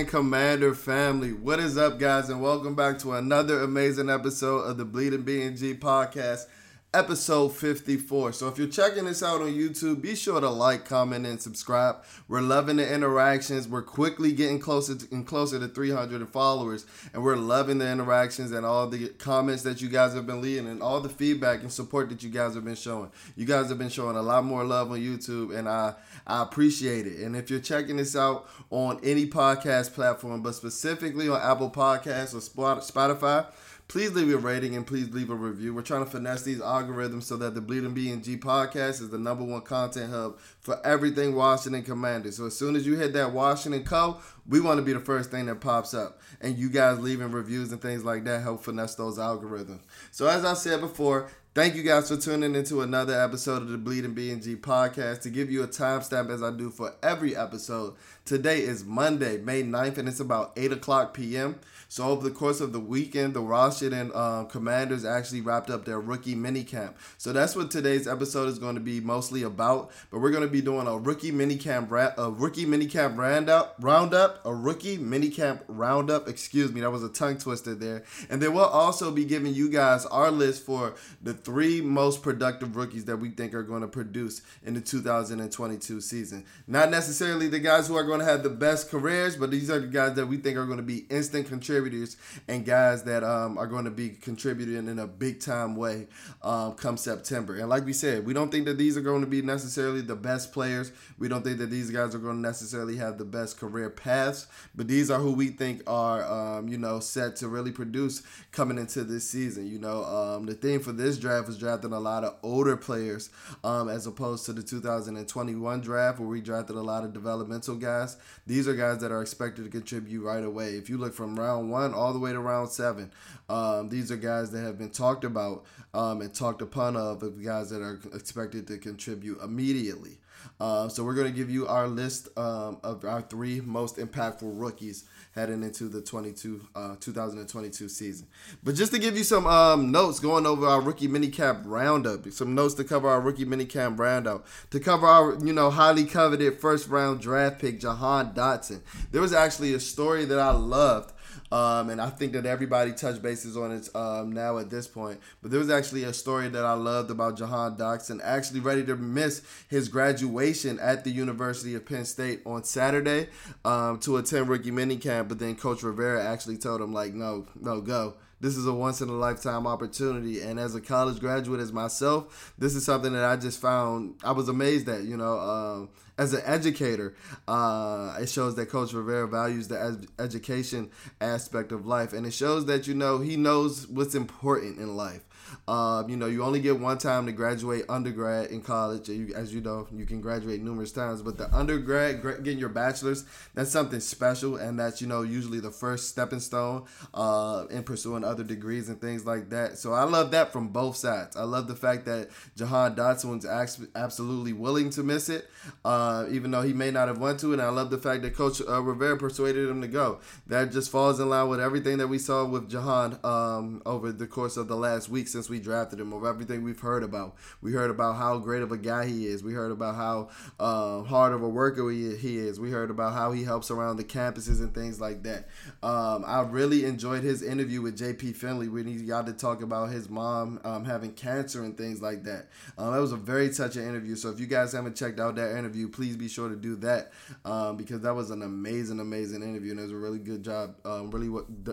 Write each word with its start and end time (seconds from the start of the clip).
Washington 0.00 0.18
Commander 0.18 0.74
family, 0.74 1.34
what 1.34 1.60
is 1.60 1.76
up, 1.76 1.98
guys, 1.98 2.30
and 2.30 2.40
welcome 2.40 2.74
back 2.74 2.98
to 3.00 3.12
another 3.12 3.60
amazing 3.60 4.08
episode 4.08 4.60
of 4.60 4.78
the 4.78 4.84
Bleeding 4.86 5.24
BNG 5.24 5.78
podcast 5.78 6.46
episode 6.92 7.50
54. 7.50 8.32
So 8.32 8.48
if 8.48 8.58
you're 8.58 8.66
checking 8.66 9.04
this 9.04 9.22
out 9.22 9.40
on 9.40 9.52
YouTube, 9.52 10.02
be 10.02 10.16
sure 10.16 10.40
to 10.40 10.48
like, 10.48 10.84
comment, 10.84 11.24
and 11.24 11.40
subscribe. 11.40 11.96
We're 12.26 12.40
loving 12.40 12.76
the 12.76 12.94
interactions. 12.94 13.68
We're 13.68 13.82
quickly 13.82 14.32
getting 14.32 14.58
closer 14.58 14.96
to, 14.96 15.06
and 15.12 15.24
closer 15.26 15.60
to 15.60 15.68
300 15.68 16.28
followers, 16.30 16.86
and 17.14 17.22
we're 17.22 17.36
loving 17.36 17.78
the 17.78 17.90
interactions 17.90 18.50
and 18.50 18.66
all 18.66 18.88
the 18.88 19.08
comments 19.18 19.62
that 19.62 19.80
you 19.80 19.88
guys 19.88 20.14
have 20.14 20.26
been 20.26 20.42
leaving 20.42 20.66
and 20.66 20.82
all 20.82 21.00
the 21.00 21.08
feedback 21.08 21.60
and 21.62 21.72
support 21.72 22.08
that 22.08 22.22
you 22.22 22.30
guys 22.30 22.54
have 22.54 22.64
been 22.64 22.74
showing. 22.74 23.10
You 23.36 23.46
guys 23.46 23.68
have 23.68 23.78
been 23.78 23.88
showing 23.88 24.16
a 24.16 24.22
lot 24.22 24.44
more 24.44 24.64
love 24.64 24.90
on 24.90 24.98
YouTube, 24.98 25.56
and 25.56 25.68
I 25.68 25.94
I 26.26 26.42
appreciate 26.42 27.06
it. 27.06 27.20
And 27.20 27.36
if 27.36 27.50
you're 27.50 27.60
checking 27.60 27.96
this 27.96 28.14
out 28.14 28.48
on 28.70 29.00
any 29.02 29.26
podcast 29.26 29.94
platform, 29.94 30.42
but 30.42 30.54
specifically 30.54 31.28
on 31.28 31.40
Apple 31.40 31.70
Podcasts 31.70 32.34
or 32.34 32.80
Spotify, 32.80 33.46
Please 33.90 34.12
leave 34.12 34.32
a 34.32 34.36
rating 34.36 34.76
and 34.76 34.86
please 34.86 35.12
leave 35.12 35.30
a 35.30 35.34
review. 35.34 35.74
We're 35.74 35.82
trying 35.82 36.04
to 36.04 36.10
finesse 36.10 36.42
these 36.42 36.60
algorithms 36.60 37.24
so 37.24 37.36
that 37.38 37.56
the 37.56 37.60
Bleeding 37.60 37.92
BNG 37.92 38.38
podcast 38.38 39.00
is 39.00 39.10
the 39.10 39.18
number 39.18 39.42
one 39.42 39.62
content 39.62 40.12
hub 40.12 40.38
for 40.60 40.78
everything 40.86 41.34
Washington 41.34 41.82
Commanders. 41.82 42.36
So 42.36 42.46
as 42.46 42.56
soon 42.56 42.76
as 42.76 42.86
you 42.86 42.96
hit 42.96 43.14
that 43.14 43.32
Washington 43.32 43.82
Co, 43.82 44.20
we 44.48 44.60
want 44.60 44.78
to 44.78 44.84
be 44.84 44.92
the 44.92 45.00
first 45.00 45.32
thing 45.32 45.46
that 45.46 45.60
pops 45.60 45.92
up. 45.92 46.20
And 46.40 46.56
you 46.56 46.70
guys 46.70 47.00
leaving 47.00 47.32
reviews 47.32 47.72
and 47.72 47.82
things 47.82 48.04
like 48.04 48.22
that 48.26 48.42
help 48.42 48.62
finesse 48.62 48.94
those 48.94 49.18
algorithms. 49.18 49.80
So 50.12 50.28
as 50.28 50.44
I 50.44 50.54
said 50.54 50.80
before, 50.80 51.28
Thank 51.52 51.74
you 51.74 51.82
guys 51.82 52.08
for 52.08 52.16
tuning 52.16 52.54
into 52.54 52.80
another 52.80 53.20
episode 53.20 53.62
of 53.62 53.70
the 53.70 53.76
Bleeding 53.76 54.14
BNG 54.14 54.56
podcast. 54.60 55.22
To 55.22 55.30
give 55.30 55.50
you 55.50 55.64
a 55.64 55.66
timestamp 55.66 56.30
as 56.30 56.44
I 56.44 56.52
do 56.52 56.70
for 56.70 56.94
every 57.02 57.34
episode, 57.34 57.96
today 58.24 58.60
is 58.60 58.84
Monday, 58.84 59.38
May 59.38 59.62
9th, 59.62 59.98
and 59.98 60.08
it's 60.08 60.20
about 60.20 60.52
8 60.56 60.72
o'clock 60.72 61.14
p.m. 61.14 61.58
So 61.90 62.04
over 62.04 62.22
the 62.22 62.32
course 62.32 62.60
of 62.60 62.72
the 62.72 62.78
weekend, 62.78 63.34
the 63.34 63.42
Washington 63.42 64.12
um, 64.14 64.46
Commanders 64.46 65.04
actually 65.04 65.40
wrapped 65.40 65.70
up 65.70 65.84
their 65.84 65.98
rookie 65.98 66.36
mini 66.36 66.62
camp. 66.62 66.96
So 67.18 67.32
that's 67.32 67.56
what 67.56 67.72
today's 67.72 68.06
episode 68.06 68.48
is 68.48 68.60
going 68.60 68.76
to 68.76 68.80
be 68.80 69.00
mostly 69.00 69.42
about. 69.42 69.90
But 70.08 70.20
we're 70.20 70.30
going 70.30 70.44
to 70.44 70.48
be 70.48 70.60
doing 70.60 70.86
a 70.86 70.96
rookie 70.96 71.32
mini 71.32 71.56
camp, 71.56 71.90
a 71.90 72.30
rookie 72.30 72.64
mini 72.64 72.86
camp 72.86 73.18
roundup, 73.18 73.74
roundup, 73.80 74.40
a 74.46 74.54
rookie 74.54 74.98
mini 74.98 75.30
camp 75.30 75.64
roundup. 75.66 76.28
Excuse 76.28 76.70
me, 76.70 76.80
that 76.80 76.92
was 76.92 77.02
a 77.02 77.08
tongue 77.08 77.38
twister 77.38 77.74
there. 77.74 78.04
And 78.30 78.40
then 78.40 78.54
we'll 78.54 78.66
also 78.66 79.10
be 79.10 79.24
giving 79.24 79.52
you 79.52 79.68
guys 79.68 80.06
our 80.06 80.30
list 80.30 80.64
for 80.64 80.94
the 81.20 81.34
three 81.34 81.80
most 81.80 82.22
productive 82.22 82.76
rookies 82.76 83.06
that 83.06 83.16
we 83.16 83.30
think 83.30 83.52
are 83.52 83.64
going 83.64 83.82
to 83.82 83.88
produce 83.88 84.42
in 84.64 84.74
the 84.74 84.80
2022 84.80 86.00
season. 86.00 86.44
Not 86.68 86.92
necessarily 86.92 87.48
the 87.48 87.58
guys 87.58 87.88
who 87.88 87.96
are 87.96 88.04
going 88.04 88.19
to 88.20 88.30
have 88.30 88.42
the 88.42 88.50
best 88.50 88.90
careers, 88.90 89.36
but 89.36 89.50
these 89.50 89.70
are 89.70 89.80
the 89.80 89.86
guys 89.88 90.14
that 90.14 90.26
we 90.26 90.36
think 90.36 90.56
are 90.56 90.66
going 90.66 90.78
to 90.78 90.82
be 90.82 91.06
instant 91.10 91.48
contributors 91.48 91.70
contributors 91.70 92.16
and 92.48 92.64
guys 92.64 93.04
that 93.04 93.22
um, 93.22 93.58
are 93.58 93.66
going 93.66 93.84
to 93.84 93.90
be 93.90 94.10
contributing 94.10 94.88
in 94.88 94.98
a 94.98 95.06
big 95.06 95.40
time 95.40 95.76
way 95.76 96.06
um, 96.42 96.74
come 96.74 96.96
September. 96.96 97.56
And 97.56 97.68
like 97.68 97.84
we 97.84 97.92
said, 97.92 98.26
we 98.26 98.32
don't 98.32 98.50
think 98.50 98.66
that 98.66 98.78
these 98.78 98.96
are 98.96 99.02
going 99.02 99.20
to 99.20 99.26
be 99.26 99.42
necessarily 99.42 100.00
the 100.00 100.16
best 100.16 100.52
players. 100.52 100.92
We 101.18 101.28
don't 101.28 101.42
think 101.42 101.58
that 101.58 101.70
these 101.70 101.90
guys 101.90 102.14
are 102.14 102.18
going 102.18 102.36
to 102.36 102.40
necessarily 102.40 102.96
have 102.96 103.18
the 103.18 103.24
best 103.24 103.58
career 103.58 103.90
paths, 103.90 104.46
but 104.74 104.88
these 104.88 105.10
are 105.10 105.18
who 105.18 105.32
we 105.32 105.48
think 105.48 105.82
are, 105.86 106.24
um, 106.58 106.68
you 106.68 106.78
know, 106.78 107.00
set 107.00 107.36
to 107.36 107.48
really 107.48 107.72
produce 107.72 108.22
coming 108.52 108.78
into 108.78 109.04
this 109.04 109.28
season. 109.28 109.66
You 109.66 109.78
know, 109.78 110.04
um, 110.04 110.46
the 110.46 110.54
thing 110.54 110.80
for 110.80 110.92
this 110.92 111.18
draft 111.18 111.46
was 111.46 111.58
drafting 111.58 111.92
a 111.92 112.00
lot 112.00 112.24
of 112.24 112.36
older 112.42 112.76
players 112.76 113.30
um, 113.64 113.88
as 113.88 114.06
opposed 114.06 114.46
to 114.46 114.52
the 114.52 114.62
2021 114.62 115.80
draft 115.80 116.18
where 116.18 116.28
we 116.28 116.40
drafted 116.40 116.76
a 116.76 116.80
lot 116.80 117.04
of 117.04 117.12
developmental 117.12 117.76
guys. 117.76 117.99
These 118.46 118.68
are 118.68 118.74
guys 118.74 118.98
that 118.98 119.12
are 119.12 119.22
expected 119.22 119.64
to 119.64 119.70
contribute 119.70 120.22
right 120.22 120.44
away. 120.44 120.70
If 120.74 120.88
you 120.88 120.98
look 120.98 121.14
from 121.14 121.38
round 121.38 121.70
one 121.70 121.94
all 121.94 122.12
the 122.12 122.18
way 122.18 122.32
to 122.32 122.40
round 122.40 122.70
seven. 122.70 123.10
Um, 123.48 123.88
these 123.88 124.10
are 124.10 124.16
guys 124.16 124.50
that 124.52 124.62
have 124.62 124.78
been 124.78 124.90
talked 124.90 125.24
about 125.24 125.64
um, 125.92 126.20
and 126.20 126.32
talked 126.32 126.62
upon 126.62 126.96
of, 126.96 127.20
guys 127.42 127.70
that 127.70 127.82
are 127.82 127.98
expected 128.14 128.66
to 128.68 128.78
contribute 128.78 129.40
immediately. 129.42 130.18
Uh, 130.58 130.88
so 130.88 131.04
we're 131.04 131.14
going 131.14 131.26
to 131.26 131.36
give 131.36 131.50
you 131.50 131.66
our 131.66 131.88
list 131.88 132.28
um, 132.38 132.78
of 132.82 133.04
our 133.04 133.22
three 133.22 133.60
most 133.60 133.96
impactful 133.96 134.50
rookies 134.58 135.04
heading 135.34 135.62
into 135.62 135.88
the 135.88 136.00
22 136.00 136.60
uh, 136.74 136.96
2022 137.00 137.88
season. 137.88 138.26
But 138.62 138.74
just 138.74 138.92
to 138.92 138.98
give 138.98 139.16
you 139.16 139.24
some 139.24 139.46
um, 139.46 139.92
notes 139.92 140.18
going 140.18 140.46
over 140.46 140.66
our 140.66 140.80
rookie 140.80 141.08
minicamp 141.08 141.62
roundup, 141.64 142.30
some 142.32 142.54
notes 142.54 142.74
to 142.74 142.84
cover 142.84 143.08
our 143.08 143.20
rookie 143.20 143.44
minicamp 143.44 143.98
roundup, 143.98 144.46
to 144.70 144.80
cover 144.80 145.06
our 145.06 145.38
you 145.44 145.52
know 145.52 145.70
highly 145.70 146.04
coveted 146.04 146.58
first 146.58 146.88
round 146.88 147.20
draft 147.20 147.60
pick 147.60 147.80
Jahan 147.80 148.34
Dotson. 148.34 148.80
There 149.12 149.22
was 149.22 149.32
actually 149.32 149.74
a 149.74 149.80
story 149.80 150.24
that 150.24 150.38
I 150.38 150.50
loved 150.50 151.12
um, 151.52 151.90
and 151.90 152.00
I 152.00 152.10
think 152.10 152.32
that 152.32 152.46
everybody 152.46 152.92
touched 152.92 153.22
bases 153.22 153.56
on 153.56 153.72
it 153.72 153.88
um, 153.94 154.32
now 154.32 154.58
at 154.58 154.70
this 154.70 154.86
point. 154.86 155.20
But 155.42 155.50
there 155.50 155.60
was 155.60 155.70
actually 155.70 156.04
a 156.04 156.12
story 156.12 156.48
that 156.48 156.64
I 156.64 156.74
loved 156.74 157.10
about 157.10 157.36
Jahan 157.36 157.76
Dotson, 157.76 158.20
actually 158.22 158.60
ready 158.60 158.84
to 158.86 158.96
miss 158.96 159.42
his 159.68 159.88
graduation 159.88 160.78
at 160.80 161.04
the 161.04 161.10
University 161.10 161.74
of 161.74 161.86
Penn 161.86 162.04
State 162.04 162.42
on 162.46 162.64
Saturday 162.64 163.28
um, 163.64 163.98
to 164.00 164.16
attend 164.16 164.48
rookie 164.48 164.70
minicamp. 164.70 165.28
But 165.28 165.38
then 165.38 165.56
Coach 165.56 165.82
Rivera 165.82 166.24
actually 166.24 166.58
told 166.58 166.80
him, 166.80 166.92
like, 166.92 167.14
no, 167.14 167.46
no, 167.60 167.80
go 167.80 168.14
this 168.40 168.56
is 168.56 168.66
a 168.66 168.72
once 168.72 169.00
in 169.00 169.08
a 169.08 169.12
lifetime 169.12 169.66
opportunity. 169.66 170.40
And 170.40 170.58
as 170.58 170.74
a 170.74 170.80
college 170.80 171.20
graduate, 171.20 171.60
as 171.60 171.72
myself, 171.72 172.54
this 172.58 172.74
is 172.74 172.84
something 172.84 173.12
that 173.12 173.24
I 173.24 173.36
just 173.36 173.60
found 173.60 174.14
I 174.24 174.32
was 174.32 174.48
amazed 174.48 174.88
at. 174.88 175.02
You 175.02 175.16
know, 175.16 175.38
um, 175.38 175.88
as 176.20 176.34
an 176.34 176.42
educator, 176.44 177.14
uh, 177.48 178.14
it 178.20 178.28
shows 178.28 178.54
that 178.56 178.66
Coach 178.66 178.92
Rivera 178.92 179.26
values 179.26 179.68
the 179.68 179.82
ed- 179.82 180.06
education 180.18 180.90
aspect 181.18 181.72
of 181.72 181.86
life, 181.86 182.12
and 182.12 182.26
it 182.26 182.34
shows 182.34 182.66
that 182.66 182.86
you 182.86 182.92
know 182.94 183.20
he 183.20 183.38
knows 183.38 183.86
what's 183.86 184.14
important 184.14 184.78
in 184.78 184.96
life. 184.96 185.22
Um, 185.68 186.08
you 186.08 186.16
know, 186.16 186.26
you 186.26 186.42
only 186.42 186.60
get 186.60 186.78
one 186.78 186.98
time 186.98 187.26
to 187.26 187.32
graduate 187.32 187.84
undergrad 187.88 188.50
in 188.50 188.60
college. 188.62 189.08
as 189.08 189.54
you 189.54 189.60
know, 189.60 189.86
you 189.92 190.06
can 190.06 190.20
graduate 190.20 190.62
numerous 190.62 190.92
times, 190.92 191.22
but 191.22 191.38
the 191.38 191.54
undergrad, 191.54 192.22
getting 192.22 192.58
your 192.58 192.68
bachelor's, 192.68 193.24
that's 193.54 193.70
something 193.70 194.00
special, 194.00 194.56
and 194.56 194.78
that's 194.78 195.00
you 195.00 195.06
know 195.06 195.22
usually 195.22 195.60
the 195.60 195.70
first 195.70 196.08
stepping 196.08 196.40
stone 196.40 196.84
uh, 197.14 197.64
in 197.70 197.82
pursuing 197.82 198.24
other 198.24 198.44
degrees 198.44 198.88
and 198.88 199.00
things 199.00 199.24
like 199.24 199.50
that. 199.50 199.78
So 199.78 199.92
I 199.92 200.04
love 200.04 200.30
that 200.32 200.52
from 200.52 200.68
both 200.68 200.96
sides. 200.96 201.36
I 201.36 201.44
love 201.44 201.68
the 201.68 201.76
fact 201.76 202.04
that 202.06 202.28
Jahan 202.56 202.94
Dotson 202.94 203.30
was 203.30 203.88
absolutely 203.94 204.52
willing 204.52 204.90
to 204.90 205.02
miss 205.02 205.28
it, 205.28 205.48
uh, 205.84 206.26
even 206.30 206.50
though 206.50 206.62
he 206.62 206.72
may 206.72 206.90
not 206.90 207.08
have 207.08 207.18
wanted 207.18 207.38
to, 207.40 207.52
and 207.52 207.62
I 207.62 207.68
love 207.68 207.90
the 207.90 207.98
fact 207.98 208.22
that 208.22 208.34
Coach 208.34 208.60
uh, 208.66 208.80
Rivera 208.82 209.16
persuaded 209.16 209.68
him 209.68 209.82
to 209.82 209.88
go. 209.88 210.20
That 210.46 210.72
just 210.72 210.90
falls 210.90 211.20
in 211.20 211.28
line 211.28 211.48
with 211.48 211.60
everything 211.60 211.98
that 211.98 212.08
we 212.08 212.18
saw 212.18 212.44
with 212.44 212.68
Jahan 212.70 213.18
um, 213.24 213.82
over 213.86 214.12
the 214.12 214.26
course 214.26 214.56
of 214.56 214.68
the 214.68 214.76
last 214.76 215.08
week 215.08 215.28
since 215.40 215.48
we 215.48 215.58
drafted 215.58 215.98
him, 215.98 216.12
of 216.12 216.24
everything 216.24 216.62
we've 216.62 216.80
heard 216.80 217.02
about. 217.02 217.34
We 217.62 217.72
heard 217.72 217.90
about 217.90 218.16
how 218.16 218.36
great 218.38 218.62
of 218.62 218.72
a 218.72 218.76
guy 218.76 219.06
he 219.06 219.26
is. 219.26 219.42
We 219.42 219.54
heard 219.54 219.72
about 219.72 219.94
how 219.94 220.28
uh, 220.58 221.02
hard 221.04 221.32
of 221.32 221.42
a 221.42 221.48
worker 221.48 221.90
he, 221.90 222.36
is. 222.36 222.60
We 222.60 222.70
heard 222.70 222.90
about 222.90 223.14
how 223.14 223.32
he 223.32 223.42
helps 223.42 223.70
around 223.70 223.96
the 223.96 224.04
campuses 224.04 224.60
and 224.60 224.74
things 224.74 225.00
like 225.00 225.22
that. 225.22 225.48
Um, 225.82 226.24
I 226.26 226.42
really 226.42 226.84
enjoyed 226.84 227.22
his 227.22 227.42
interview 227.42 227.80
with 227.80 227.98
JP 227.98 228.36
Finley 228.36 228.68
when 228.68 228.86
he 228.86 228.96
got 228.96 229.26
to 229.26 229.32
talk 229.32 229.62
about 229.62 229.90
his 229.90 230.10
mom 230.10 230.60
um, 230.62 230.84
having 230.84 231.12
cancer 231.12 231.64
and 231.64 231.74
things 231.74 232.02
like 232.02 232.24
that. 232.24 232.48
Um, 232.76 232.92
that 232.92 233.00
was 233.00 233.12
a 233.12 233.16
very 233.16 233.48
touching 233.48 233.84
interview. 233.84 234.16
So 234.16 234.28
if 234.28 234.38
you 234.38 234.46
guys 234.46 234.72
haven't 234.72 234.94
checked 234.94 235.20
out 235.20 235.36
that 235.36 235.56
interview, 235.56 235.88
please 235.88 236.16
be 236.16 236.28
sure 236.28 236.50
to 236.50 236.56
do 236.56 236.76
that 236.76 237.12
um, 237.46 237.78
because 237.78 238.00
that 238.02 238.14
was 238.14 238.30
an 238.30 238.42
amazing, 238.42 239.00
amazing 239.00 239.42
interview 239.42 239.70
and 239.70 239.80
it 239.80 239.84
was 239.84 239.92
a 239.92 239.96
really 239.96 240.18
good 240.18 240.42
job, 240.42 240.74
um, 240.84 241.10
really 241.10 241.30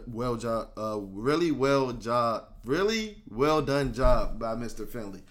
well 0.07 0.37
job, 0.37 0.69
uh, 0.77 0.97
really 0.99 1.51
well 1.51 1.91
job 1.91 2.45
really 2.67 3.17
well 3.29 3.61
done 3.61 3.93
job 3.93 4.39
by 4.39 4.55
Mr. 4.55 4.87
Finley. 4.87 5.21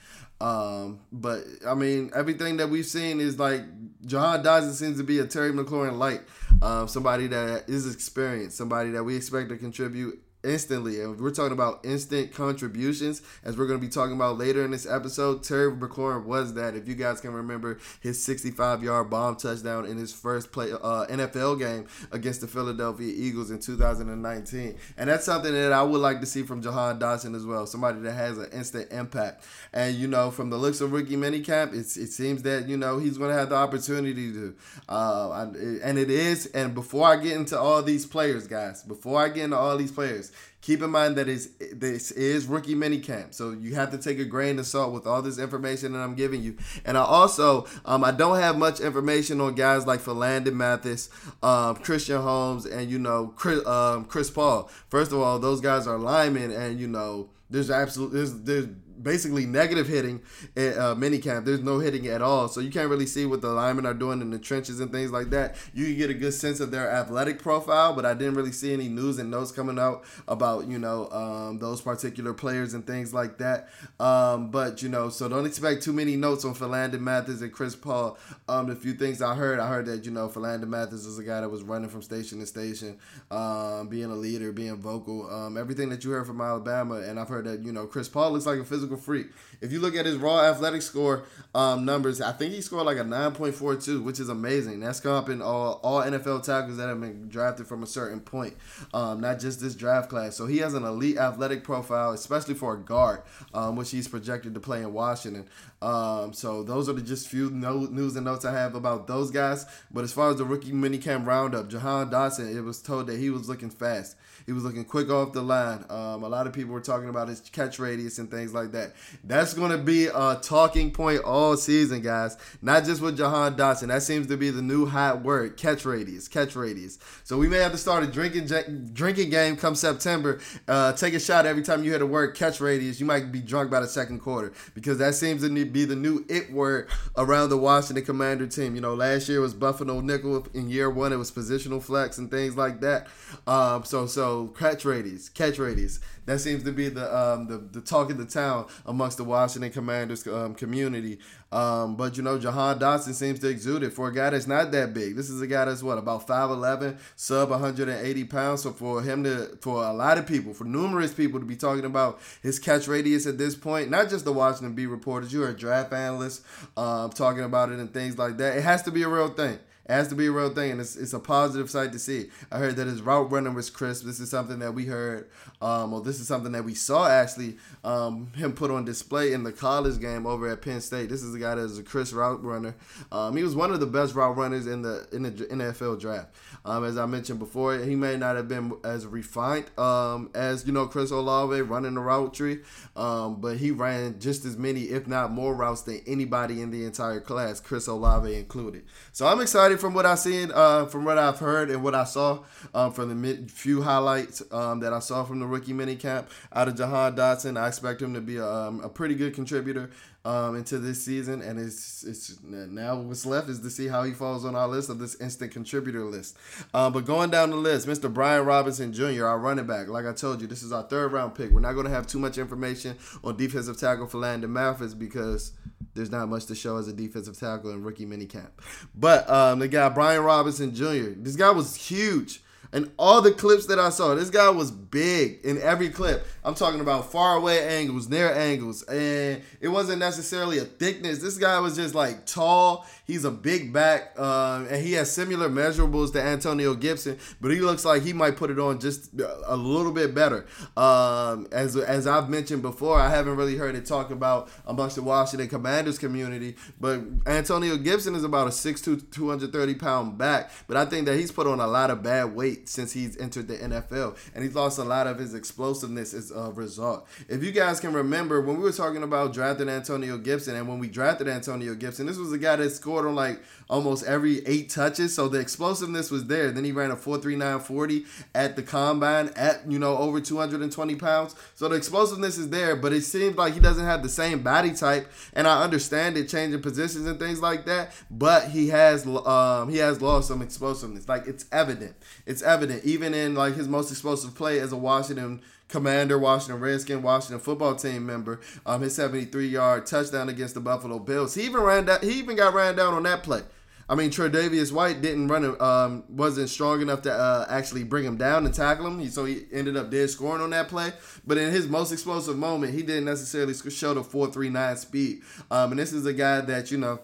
Um, 0.41 1.01
but 1.13 1.45
I 1.67 1.75
mean, 1.75 2.11
everything 2.15 2.59
that 2.59 2.69
we've 2.69 2.87
seen 2.87 3.21
is 3.21 3.39
like 3.39 3.63
Jahan 4.05 4.43
Dotson 4.43 4.73
seems 4.73 4.99
to 4.99 5.05
be 5.05 5.19
a 5.19 5.27
Terry 5.27 5.53
McLaurin 5.53 5.99
light, 5.99 6.23
um, 6.61 6.89
somebody 6.89 7.27
that 7.29 7.69
is 7.69 7.93
experienced, 7.93 8.57
somebody 8.57 8.91
that 8.91 9.05
we 9.05 9.17
expect 9.17 9.49
to 9.49 9.57
contribute 9.57 10.23
instantly. 10.45 11.01
And 11.01 11.21
we're 11.21 11.31
talking 11.31 11.53
about 11.53 11.85
instant 11.85 12.33
contributions, 12.33 13.23
as 13.45 13.57
we're 13.57 13.67
going 13.67 13.81
to 13.81 13.87
be 13.87 13.91
talking 13.91 14.15
about 14.15 14.39
later 14.39 14.65
in 14.65 14.71
this 14.71 14.87
episode, 14.87 15.43
Terry 15.43 15.71
McLaurin 15.71 16.25
was 16.25 16.55
that. 16.55 16.75
If 16.75 16.89
you 16.89 16.95
guys 16.95 17.21
can 17.21 17.33
remember 17.33 17.79
his 18.01 18.23
65 18.23 18.83
yard 18.83 19.11
bomb 19.11 19.37
touchdown 19.37 19.87
in 19.87 19.97
his 19.97 20.13
first 20.13 20.53
play 20.53 20.73
uh, 20.73 21.07
NFL 21.07 21.59
game 21.59 21.87
against 22.13 22.41
the 22.41 22.47
Philadelphia 22.47 23.13
Eagles 23.15 23.51
in 23.51 23.59
2019. 23.59 24.77
And 24.97 25.11
that's 25.11 25.25
something 25.25 25.53
that 25.53 25.73
I 25.73 25.83
would 25.83 26.01
like 26.01 26.21
to 26.21 26.27
see 26.27 26.43
from 26.43 26.63
Jahan 26.63 26.99
Dotson 26.99 27.35
as 27.35 27.45
well, 27.45 27.67
somebody 27.67 28.01
that 28.01 28.13
has 28.13 28.39
an 28.39 28.51
instant 28.53 28.93
impact. 28.93 29.45
And, 29.73 29.97
you 29.97 30.09
know, 30.09 30.31
from 30.31 30.51
the 30.51 30.57
looks 30.57 30.81
of 30.81 30.93
rookie 30.93 31.17
minicamp, 31.17 31.75
it's, 31.75 31.97
it 31.97 32.09
seems 32.09 32.43
that, 32.43 32.69
you 32.69 32.77
know, 32.77 32.99
he's 32.99 33.19
going 33.19 33.31
to 33.31 33.37
have 33.37 33.51
the 33.51 33.57
opportunity 33.57 34.33
to. 34.33 34.55
Uh, 34.89 35.51
and 35.83 35.99
it 35.99 36.11
is, 36.11 36.47
and 36.47 36.75
before 36.75 37.07
I 37.07 37.17
get 37.17 37.37
into 37.37 37.59
all 37.59 37.83
these 37.83 38.07
players, 38.07 38.47
guys, 38.47 38.83
before 38.83 39.21
I 39.21 39.29
get 39.29 39.45
into 39.45 39.57
all 39.57 39.77
these 39.77 39.93
players, 39.93 40.33
Keep 40.67 40.83
in 40.83 40.91
mind 40.91 41.15
that 41.15 41.29
is 41.29 41.51
this 41.73 42.11
is 42.11 42.47
rookie 42.47 42.75
minicamp, 42.75 43.33
so 43.33 43.53
you 43.53 43.77
have 43.77 43.93
to 43.93 43.99
take 43.99 44.19
a 44.19 44.25
grain 44.25 44.59
of 44.59 44.67
salt 44.67 44.93
with 44.93 45.07
all 45.07 45.23
this 45.23 45.39
information 45.39 45.93
that 45.93 46.01
I'm 46.01 46.17
giving 46.17 46.43
you. 46.43 46.57
And 46.85 46.99
I 46.99 47.03
also 47.03 47.69
um, 47.85 48.03
I 48.03 48.11
don't 48.11 48.41
have 48.41 48.59
much 48.59 48.81
information 48.81 49.41
on 49.41 49.55
guys 49.55 49.87
like 49.87 50.01
Phidarian 50.01 50.53
Mathis, 50.55 51.09
um, 51.41 51.77
Christian 51.77 52.21
Holmes, 52.21 52.67
and 52.67 52.91
you 52.91 52.99
know 52.99 53.33
Chris, 53.37 53.65
um, 53.65 54.07
Chris 54.07 54.29
Paul. 54.29 54.69
First 54.89 55.13
of 55.13 55.21
all, 55.21 55.39
those 55.39 55.61
guys 55.61 55.87
are 55.87 55.99
linemen, 55.99 56.51
and 56.51 56.81
you 56.81 56.89
know 56.89 57.31
there's 57.49 57.71
absolutely 57.71 58.19
there's 58.19 58.35
there's 58.41 58.67
basically 59.03 59.47
negative 59.47 59.87
hitting 59.87 60.23
at 60.57 60.77
uh, 60.77 60.95
minicamp. 60.95 61.45
There's 61.45 61.63
no 61.63 61.79
hitting 61.79 62.07
at 62.07 62.23
all, 62.23 62.49
so 62.49 62.61
you 62.61 62.71
can't 62.71 62.89
really 62.89 63.07
see 63.07 63.27
what 63.27 63.41
the 63.41 63.49
linemen 63.49 63.87
are 63.87 63.95
doing 63.95 64.21
in 64.21 64.31
the 64.31 64.39
trenches 64.39 64.81
and 64.81 64.91
things 64.93 65.11
like 65.11 65.31
that. 65.31 65.57
You 65.75 65.87
can 65.87 65.97
get 65.97 66.11
a 66.11 66.15
good 66.15 66.35
sense 66.35 66.61
of 66.61 66.71
their 66.71 66.91
athletic 66.91 67.41
profile, 67.41 67.95
but 67.95 68.05
I 68.05 68.15
didn't 68.15 68.35
really 68.35 68.53
see 68.53 68.73
any 68.73 68.89
news 68.89 69.19
and 69.19 69.31
notes 69.31 69.53
coming 69.53 69.79
out 69.79 70.05
about 70.29 70.69
you 70.69 70.79
know 70.79 71.09
um, 71.11 71.59
those 71.59 71.81
particular 71.81 72.33
players 72.33 72.75
and 72.75 72.87
things 72.87 73.13
like 73.13 73.39
that. 73.39 73.69
Um, 74.01 74.51
but 74.51 74.83
you 74.83 74.89
know, 74.89 75.09
so 75.09 75.29
don't 75.29 75.47
expect 75.47 75.83
too 75.83 75.93
many 75.93 76.17
notes 76.17 76.45
on 76.45 76.55
Phidarian 76.55 77.01
Mathis 77.01 77.41
and 77.41 77.53
Chris 77.53 77.77
Paul. 77.77 78.19
Um, 78.49 78.69
the 78.69 78.75
few 78.75 78.95
things 78.95 79.23
I 79.23 79.35
heard, 79.35 79.59
I 79.59 79.69
heard 79.69 79.87
that 79.87 80.05
you 80.05 80.11
know 80.11 80.29
Phidarian 80.29 80.67
Mathis 80.69 81.07
was 81.07 81.19
a 81.19 81.25
guy 81.25 81.41
that 81.41 81.51
was 81.51 81.63
running 81.63 81.89
from 81.89 82.03
station 82.03 82.41
to 82.41 82.47
station, 82.47 82.99
um, 83.31 83.89
being 83.89 84.11
a 84.11 84.15
leader, 84.15 84.53
being 84.53 84.77
vocal, 84.77 85.29
um, 85.31 85.57
everything 85.57 85.89
that 85.91 86.05
you 86.05 86.11
heard 86.11 86.27
from 86.27 86.41
Alabama, 86.41 86.97
and 86.97 87.19
I've 87.19 87.29
heard 87.29 87.47
that 87.47 87.65
you 87.65 87.73
know 87.73 87.87
Chris 87.87 88.09
Paul 88.09 88.33
looks 88.33 88.47
like 88.47 88.59
a 88.59 88.65
physical 88.65 88.86
physical 88.87 88.97
freak. 88.97 89.29
If 89.61 89.73
you 89.73 89.81
look 89.81 89.97
at 89.97 90.07
his 90.07 90.17
raw 90.17 90.43
athletic 90.43 90.83
score 90.83 91.25
um, 91.55 91.85
numbers, 91.85 92.21
I 92.21 92.33
think 92.33 92.53
he 92.53 92.61
scored 92.61 92.87
like 92.87 92.99
a 92.99 93.05
9.42, 93.05 94.03
which 94.03 94.21
is 94.21 94.29
amazing. 94.29 94.81
That's 94.81 95.01
comping 95.01 95.43
all, 95.43 95.81
all 95.83 96.03
NFL 96.03 96.45
tackles 96.45 96.77
that 96.77 96.89
have 96.89 97.01
been 97.01 97.29
drafted 97.29 97.67
from 97.67 97.83
a 97.83 97.87
certain 97.87 98.21
point, 98.21 98.55
um, 98.93 99.21
not 99.21 99.41
just 99.41 99.61
this 99.61 99.75
draft 99.75 100.11
class. 100.11 100.37
So 100.37 100.47
he 100.47 100.59
has 100.59 100.75
an 100.75 100.85
elite 100.85 101.17
athletic 101.17 101.65
profile, 101.65 102.13
especially 102.13 102.55
for 102.55 102.75
a 102.75 102.79
guard, 102.79 103.23
um, 103.55 103.77
which 103.77 103.91
he's 103.91 104.09
projected 104.09 104.55
to 104.55 104.61
play 104.61 104.83
in 104.83 104.93
Washington. 104.93 105.47
Um, 105.83 106.33
so 106.33 106.63
those 106.63 106.89
are 106.89 106.93
the 106.93 107.03
just 107.03 107.29
few 107.29 107.51
no, 107.51 107.81
news 107.81 108.17
and 108.17 108.25
notes 108.25 108.45
I 108.45 108.53
have 108.53 108.75
about 108.75 109.07
those 109.07 109.31
guys. 109.31 109.67
But 109.91 110.05
as 110.05 110.13
far 110.13 110.31
as 110.31 110.37
the 110.37 110.45
rookie 110.45 110.73
minicamp 110.73 111.27
roundup, 111.27 111.69
Jahan 111.69 112.11
Dotson, 112.11 112.55
it 112.55 112.63
was 112.63 112.83
told 112.83 113.07
that 113.07 113.19
he 113.19 113.31
was 113.31 113.49
looking 113.49 113.71
fast. 113.71 114.17
He 114.47 114.53
was 114.53 114.63
looking 114.63 114.85
quick 114.85 115.11
off 115.11 115.33
the 115.33 115.43
line. 115.43 115.85
Um, 115.91 116.23
a 116.23 116.29
lot 116.29 116.47
of 116.47 116.53
people 116.53 116.73
were 116.73 116.81
talking 116.81 117.09
about 117.09 117.27
his 117.27 117.41
catch 117.41 117.81
radius 117.81 118.21
and 118.21 118.31
things 118.31 118.55
like 118.55 118.71
that. 118.73 118.93
That's 119.25 119.53
going 119.55 119.73
to 119.73 119.79
be 119.79 120.07
a 120.07 120.39
talking 120.41 120.93
point 120.93 121.25
all 121.25 121.57
season, 121.57 122.01
guys. 122.01 122.37
Not 122.63 122.85
just 122.85 123.01
with 123.03 123.17
Jahan 123.17 123.57
Dotson. 123.57 123.89
That 123.89 124.05
seems 124.05 124.29
to 124.29 124.37
be 124.37 124.51
the 124.51 124.63
new 124.63 124.87
hot 124.87 125.23
word: 125.23 125.57
catch 125.57 125.85
radius, 125.85 126.29
catch 126.29 126.55
radius. 126.55 127.01
So 127.25 127.37
we 127.37 127.49
may 127.49 127.59
have 127.59 127.73
to 127.73 127.79
start 127.79 128.05
a 128.05 128.07
drinking 128.07 128.47
drinking 128.93 129.31
game 129.31 129.57
come 129.57 129.75
September. 129.75 130.39
Uh, 130.69 130.93
take 130.93 131.15
a 131.15 131.21
shot 131.21 131.45
every 131.45 131.63
time 131.63 131.83
you 131.83 131.91
hear 131.91 131.99
the 131.99 132.07
word 132.07 132.37
catch 132.37 132.61
radius. 132.61 133.01
You 133.01 133.07
might 133.07 133.33
be 133.33 133.41
drunk 133.41 133.71
by 133.71 133.81
the 133.81 133.89
second 133.89 134.21
quarter 134.21 134.53
because 134.75 134.99
that 134.99 135.17
seems 135.17 135.43
to 135.43 135.65
be 135.65 135.85
the 135.85 135.97
new 135.97 136.25
it 136.29 136.53
word 136.53 136.89
around 137.17 137.49
the 137.49 137.57
Washington 137.57 138.05
Commander 138.05 138.47
team. 138.47 138.77
You 138.77 138.81
know, 138.81 138.95
last 138.95 139.29
year 139.29 139.41
was 139.41 139.55
Buffalo 139.55 140.01
nickel. 140.01 140.47
In 140.55 140.71
year 140.71 140.89
one, 140.89 141.13
it 141.13 141.17
was 141.17 141.33
positional 141.33 141.83
flex 141.83 142.19
and 142.19 142.31
things 142.31 142.57
like 142.57 142.81
that. 142.83 143.09
Um, 143.49 143.85
so 143.85 144.07
so 144.07 144.36
catch 144.49 144.85
radius, 144.85 145.29
catch 145.29 145.59
radius. 145.59 146.01
That 146.27 146.41
seems 146.41 146.65
to 146.65 146.73
be 146.73 146.89
the 146.89 147.17
um, 147.17 147.47
the, 147.47 147.59
the 147.59 147.81
talk 147.81 148.11
of 148.11 148.19
the 148.19 148.25
town 148.25 148.67
amongst 148.85 149.17
the 149.17 149.25
Washington 149.25 149.71
Commanders 149.71 150.27
um, 150.27 150.55
community. 150.55 151.19
Um, 151.53 151.97
but 151.97 152.17
you 152.17 152.23
know, 152.23 152.39
Jahan 152.39 152.79
Dotson 152.79 153.15
seems 153.15 153.39
to 153.41 153.49
exude 153.49 153.83
it 153.83 153.93
for 153.93 154.09
a 154.09 154.15
guy 154.15 154.31
that's 154.31 154.47
not 154.49 154.73
that 154.73 154.93
big. 154.93 155.15
This 155.15 155.31
is 155.31 155.41
a 155.41 155.47
guy 155.47 155.65
that's 155.65 155.83
what 155.83 155.99
about 155.99 156.27
5'11", 156.27 156.99
sub 157.15 157.51
180 157.51 158.25
pounds. 158.25 158.63
So 158.63 158.73
for 158.73 159.03
him 159.03 159.23
to, 159.25 159.57
for 159.61 159.85
a 159.85 159.93
lot 159.93 160.19
of 160.19 160.27
people, 160.27 160.53
for 160.53 160.65
numerous 160.65 161.15
people 161.15 161.39
to 161.39 161.47
be 161.47 161.57
talking 161.57 161.85
about 161.85 162.21
his 162.43 162.59
catch 162.59 162.89
radius 162.89 163.27
at 163.27 163.39
this 163.39 163.55
point, 163.55 163.91
not 163.91 164.11
just 164.11 164.25
the 164.25 164.33
Washington 164.33 164.75
Beat 164.75 164.87
reporters, 164.87 165.33
you 165.33 165.45
are 165.45 165.51
a 165.51 165.57
draft 165.57 165.93
analysts 165.93 166.45
um, 166.77 167.11
talking 167.11 167.45
about 167.45 167.71
it 167.71 167.79
and 167.79 167.95
things 167.95 168.19
like 168.19 168.37
that. 168.39 168.57
It 168.57 168.63
has 168.63 168.83
to 168.83 168.91
be 168.91 169.05
a 169.05 169.09
real 169.09 169.29
thing. 169.29 169.59
Has 169.89 170.09
to 170.09 170.17
be 170.17 170.27
a 170.27 170.33
real 170.33 170.51
thing, 170.51 170.73
and 170.73 170.81
it's, 170.81 170.97
it's 170.97 171.13
a 171.13 171.21
positive 171.21 171.71
sight 171.71 171.93
to 171.93 171.99
see. 171.99 172.27
I 172.51 172.59
heard 172.59 172.75
that 172.77 172.89
his 172.89 173.03
route 173.03 173.31
running 173.31 173.55
was 173.55 173.71
crisp. 173.71 174.05
This 174.05 174.19
is 174.19 174.29
something 174.31 174.59
that 174.59 174.75
we 174.75 174.87
heard, 174.87 175.29
um, 175.63 175.93
or 175.93 176.01
this 176.01 176.19
is 176.19 176.27
something 176.27 176.51
that 176.53 176.65
we 176.65 176.75
saw 176.75 177.09
actually 177.09 177.57
um, 177.85 178.33
him 178.35 178.53
put 178.53 178.73
on 178.73 178.85
display 178.85 179.33
in 179.33 179.45
the 179.45 179.53
college 179.53 180.01
game 180.01 180.27
over 180.27 180.49
at 180.49 180.61
Penn 180.61 180.81
State. 180.81 181.09
This 181.09 181.23
is 181.23 181.35
a 181.35 181.39
guy 181.39 181.55
that 181.55 181.63
is 181.63 181.79
a 181.79 181.85
crisp 181.85 182.17
route 182.17 182.43
runner. 182.43 182.75
Um, 183.13 183.37
he 183.37 183.45
was 183.45 183.55
one 183.55 183.73
of 183.73 183.79
the 183.79 183.87
best 183.87 184.17
route 184.17 184.37
runners 184.37 184.67
in 184.67 184.83
the 184.83 185.07
in 185.13 185.23
the 185.23 185.31
NFL 185.31 186.01
draft. 186.01 186.35
Um, 186.65 186.85
as 186.85 186.99
I 186.99 187.07
mentioned 187.07 187.39
before, 187.39 187.79
he 187.79 187.95
may 187.95 188.17
not 188.17 188.35
have 188.35 188.49
been 188.49 188.73
as 188.83 189.07
refined 189.07 189.67
um, 189.79 190.31
as 190.35 190.67
you 190.67 190.73
know 190.73 190.87
Chris 190.87 191.13
Olave 191.13 191.61
running 191.63 191.95
the 191.95 192.01
route 192.01 192.35
tree, 192.35 192.59
um, 192.97 193.41
but 193.41 193.59
he 193.59 193.71
ran 193.71 194.19
just 194.19 194.45
as 194.45 194.57
many, 194.57 194.85
if 194.85 195.07
not 195.07 195.31
more, 195.31 195.55
routes 195.55 195.83
than 195.83 196.01
anybody 196.07 196.61
in 196.61 196.71
the 196.71 196.85
entire 196.85 197.21
class, 197.21 197.61
Chris 197.61 197.87
Olave 197.87 198.35
included. 198.35 198.85
So 199.13 199.27
I'm 199.27 199.41
excited 199.41 199.76
from 199.77 199.95
what 199.95 200.07
I've 200.07 200.19
seen, 200.19 200.51
uh, 200.55 200.87
from 200.87 201.05
what 201.05 201.19
I've 201.19 201.39
heard 201.39 201.71
and 201.71 201.83
what 201.83 201.95
I 201.95 202.05
saw 202.05 202.41
um, 202.75 202.93
from 202.93 203.09
the 203.09 203.15
mid, 203.15 203.51
few 203.51 203.83
highlights 203.83 204.43
um, 204.51 204.81
that 204.81 204.93
I 204.93 204.99
saw 204.99 205.25
from 205.25 205.41
the 205.41 205.47
rookie 205.47 205.73
minicamp 205.73 206.27
out 206.53 206.69
of 206.69 206.77
Jahan 206.77 207.17
Dotson. 207.17 207.59
I 207.59 207.69
expect 207.69 208.03
him 208.03 208.15
to 208.15 208.21
be 208.21 208.37
a, 208.37 208.47
um, 208.47 208.81
a 208.81 208.89
pretty 208.89 209.15
good 209.15 209.35
contributor 209.35 209.91
um, 210.27 210.57
into 210.57 210.79
this 210.79 211.05
season, 211.05 211.41
and 211.41 211.57
it's 211.57 212.03
it's 212.03 212.37
now 212.43 212.97
what's 212.97 213.25
left 213.25 213.49
is 213.49 213.61
to 213.61 213.71
see 213.71 213.87
how 213.87 214.03
he 214.03 214.13
falls 214.13 214.45
on 214.45 214.57
our 214.57 214.67
list 214.67 214.91
of 214.91 214.99
this 214.99 215.15
instant 215.21 215.53
contributor 215.53 216.03
list. 216.05 216.37
Uh, 216.75 216.91
but 216.91 217.05
going 217.05 217.31
down 217.31 217.51
the 217.51 217.57
list, 217.57 217.87
Mr. 217.87 218.13
Brian 218.13 218.45
Robinson 218.45 218.93
Jr., 218.93 219.25
our 219.25 219.39
running 219.39 219.67
back. 219.67 219.87
Like 219.87 220.05
I 220.05 220.13
told 220.13 220.41
you, 220.41 220.49
this 220.49 220.65
is 220.65 220.73
our 220.73 220.83
third 220.83 221.13
round 221.13 221.37
pick. 221.37 221.53
We're 221.53 221.61
not 221.61 221.75
going 221.75 221.87
to 221.87 221.93
have 221.93 222.09
too 222.09 222.19
much 222.19 222.39
information 222.39 222.97
on 223.23 223.37
defensive 223.37 223.79
tackle 223.79 224.09
Phidarian 224.09 224.49
Mathis 224.49 224.95
because 224.95 225.53
there's 225.95 226.11
not 226.11 226.29
much 226.29 226.47
to 226.47 226.57
show 226.57 226.77
as 226.77 226.89
a 226.89 226.93
defensive 226.93 227.39
tackle 227.39 227.71
in 227.71 227.85
rookie 227.85 228.05
minicamp. 228.05 228.51
But 228.97 229.31
um, 229.31 229.61
the 229.61 229.69
guy 229.69 229.89
Brian 229.91 230.25
Robinson 230.25 230.75
Jr. 230.75 231.15
This 231.17 231.37
guy 231.37 231.53
was 231.53 231.77
huge. 231.77 232.43
And 232.77 232.93
all 232.99 233.23
the 233.23 233.33
clips 233.33 233.65
that 233.69 233.79
I 233.79 233.89
saw, 233.89 234.15
this 234.15 234.29
guy 234.29 234.51
was 234.51 234.71
big 234.71 235.41
in 235.45 235.59
every 235.63 235.89
clip. 235.89 236.27
I'm 236.45 236.55
talking 236.55 236.81
about 236.81 237.11
far 237.11 237.37
away 237.37 237.67
angles, 237.67 238.07
near 238.07 238.31
angles, 238.31 238.83
and 238.83 239.43
it 239.63 239.69
wasn't 239.69 240.01
necessarily 240.01 240.59
a 240.59 240.65
thickness. 240.67 241.21
This 241.21 241.39
guy 241.39 241.59
was 241.59 241.77
just 241.77 241.95
like 241.95 242.27
tall. 242.27 242.87
He's 243.07 243.25
a 243.25 243.31
big 243.31 243.73
back, 243.73 244.19
um, 244.21 244.67
and 244.69 244.85
he 244.85 244.93
has 244.93 245.11
similar 245.11 245.49
measurables 245.49 246.13
to 246.13 246.23
Antonio 246.23 246.75
Gibson, 246.75 247.17
but 247.41 247.51
he 247.51 247.61
looks 247.61 247.87
like 247.87 248.03
he 248.03 248.13
might 248.13 248.37
put 248.37 248.51
it 248.51 248.59
on 248.59 248.79
just 248.79 249.11
a 249.47 249.57
little 249.57 249.93
bit 249.93 250.15
better. 250.15 250.45
Um, 250.77 251.49
as 251.53 251.77
as 251.77 252.07
I've 252.07 252.29
mentioned 252.29 252.61
before, 252.61 253.01
I 253.01 253.09
haven't 253.09 253.37
really 253.37 253.57
heard 253.57 253.75
it 253.75 253.87
talked 253.87 254.13
about 254.13 254.51
amongst 254.67 254.97
the 254.97 255.03
Washington 255.03 255.49
Commanders 255.49 255.99
community, 255.99 256.57
but 256.79 257.01
Antonio 257.27 257.79
Gibson 257.79 258.15
is 258.15 258.25
about 258.25 258.49
a 258.49 258.51
6'2", 258.51 259.11
230 259.11 259.75
pound 259.77 260.19
back, 260.19 260.51
but 260.67 260.77
I 260.77 260.85
think 260.85 261.07
that 261.07 261.17
he's 261.17 261.33
put 261.33 261.47
on 261.47 261.59
a 261.59 261.67
lot 261.67 261.91
of 261.91 262.03
bad 262.03 262.35
weight 262.35 262.66
since 262.69 262.93
he's 262.93 263.17
entered 263.19 263.49
the 263.49 263.57
NFL, 263.57 264.17
and 264.35 264.45
he's 264.45 264.55
lost 264.55 264.79
a 264.79 264.85
lot 264.85 265.07
of 265.07 265.19
his 265.19 265.35
explosiveness 265.35 266.15
as 266.15 266.31
a 266.31 266.51
result. 266.53 267.07
If 267.29 267.43
you 267.43 267.53
guys 267.53 267.81
can 267.81 267.93
remember 267.93 268.41
when 268.41 268.57
we 268.57 268.63
were 268.63 268.73
talking 268.73 269.03
about 269.03 269.33
drafting 269.33 269.69
Antonio 269.69 270.19
Gibson, 270.19 270.57
and 270.57 270.69
when 270.69 270.79
we 270.79 270.89
drafted 270.89 271.29
Antonio 271.29 271.75
Gibson, 271.75 272.07
this 272.07 272.19
was 272.19 272.33
a 272.33 272.39
guy 272.39 272.57
that 272.57 272.71
scored 272.71 273.07
on 273.07 273.15
like 273.15 273.41
almost 273.69 274.05
every 274.05 274.47
eight 274.47 274.71
touches, 274.71 275.15
so 275.15 275.29
the 275.29 275.39
explosiveness 275.39 276.11
was 276.11 276.27
there. 276.27 276.51
Then 276.51 276.65
he 276.65 276.73
ran 276.73 276.91
a 276.91 276.97
4.3940 276.97 278.07
at 278.35 278.57
the 278.57 278.63
combine 278.63 279.31
at 279.37 279.71
you 279.71 279.79
know 279.79 279.97
over 279.97 280.21
220 280.21 280.95
pounds, 280.97 281.35
so 281.55 281.69
the 281.69 281.77
explosiveness 281.77 282.39
is 282.39 282.51
there, 282.51 282.77
but 282.77 282.93
it 282.93 283.03
seems 283.03 283.37
like 283.37 283.55
he 283.55 283.61
doesn't 283.61 283.85
have 283.85 284.03
the 284.03 284.09
same 284.09 284.43
body 284.43 284.73
type, 284.73 285.11
and 285.33 285.47
I 285.47 285.63
understand 285.63 286.17
it 286.17 286.29
changing 286.29 286.63
positions 286.63 287.07
and 287.07 287.19
things 287.19 287.41
like 287.41 287.67
that, 287.67 287.93
but 288.11 288.51
he 288.51 288.69
has 288.69 289.07
um, 289.07 289.69
he 289.69 289.79
has 289.79 290.01
lost 290.01 290.29
some 290.29 290.43
explosiveness. 290.43 291.09
Like 291.09 291.27
it's 291.27 291.47
evident. 291.53 291.97
It's 292.27 292.43
evident 292.43 292.85
even 292.85 293.15
in 293.15 293.35
like 293.35 293.55
his 293.55 293.69
most 293.69 293.91
explosive 293.91 294.35
play 294.35 294.61
as 294.61 294.73
a 294.73 294.77
Washington 294.77 295.41
Commander, 295.69 296.19
Washington 296.19 296.61
Redskin, 296.61 297.03
Washington 297.03 297.41
football 297.41 297.75
team 297.75 298.07
member. 298.07 298.41
Um, 298.65 298.83
his 298.83 298.95
73 298.95 299.49
yard 299.49 299.87
touchdown 299.87 300.29
against 300.29 300.55
the 300.55 300.61
Buffalo 300.61 300.99
Bills. 300.99 301.35
He 301.35 301.43
even 301.43 301.61
ran 301.61 301.87
down. 301.87 302.01
He 302.03 302.19
even 302.19 302.37
got 302.37 302.55
ran 302.55 302.77
down 302.77 302.95
on 302.95 303.03
that 303.03 303.23
play. 303.23 303.43
I 303.89 303.95
mean, 303.95 304.11
Tre'Davious 304.11 304.73
White 304.73 305.01
didn't 305.01 305.29
run. 305.29 305.61
Um, 305.61 306.05
wasn't 306.09 306.49
strong 306.51 306.83
enough 306.83 307.03
to 307.03 307.13
uh, 307.13 307.47
actually 307.49 307.85
bring 307.85 308.05
him 308.05 308.17
down 308.17 308.45
and 308.45 308.53
tackle 308.53 308.87
him. 308.87 308.99
He, 308.99 309.09
so 309.09 309.25
he 309.25 309.45
ended 309.53 309.77
up 309.77 309.91
dead 309.91 310.11
scoring 310.11 310.43
on 310.43 310.51
that 310.51 310.69
play. 310.69 310.93
But 311.27 311.39
in 311.39 311.53
his 311.53 311.69
most 311.69 311.93
explosive 311.93 312.37
moment, 312.37 312.75
he 312.75 312.83
didn't 312.83 313.05
necessarily 313.05 313.55
show 313.55 313.95
the 313.95 314.03
four 314.03 314.27
three 314.27 314.49
nine 314.49 314.77
speed. 314.77 315.21
Um, 315.51 315.71
and 315.73 315.79
this 315.79 315.93
is 315.93 316.05
a 316.05 316.13
guy 316.13 316.41
that 316.41 316.71
you 316.71 316.79
know 316.79 317.01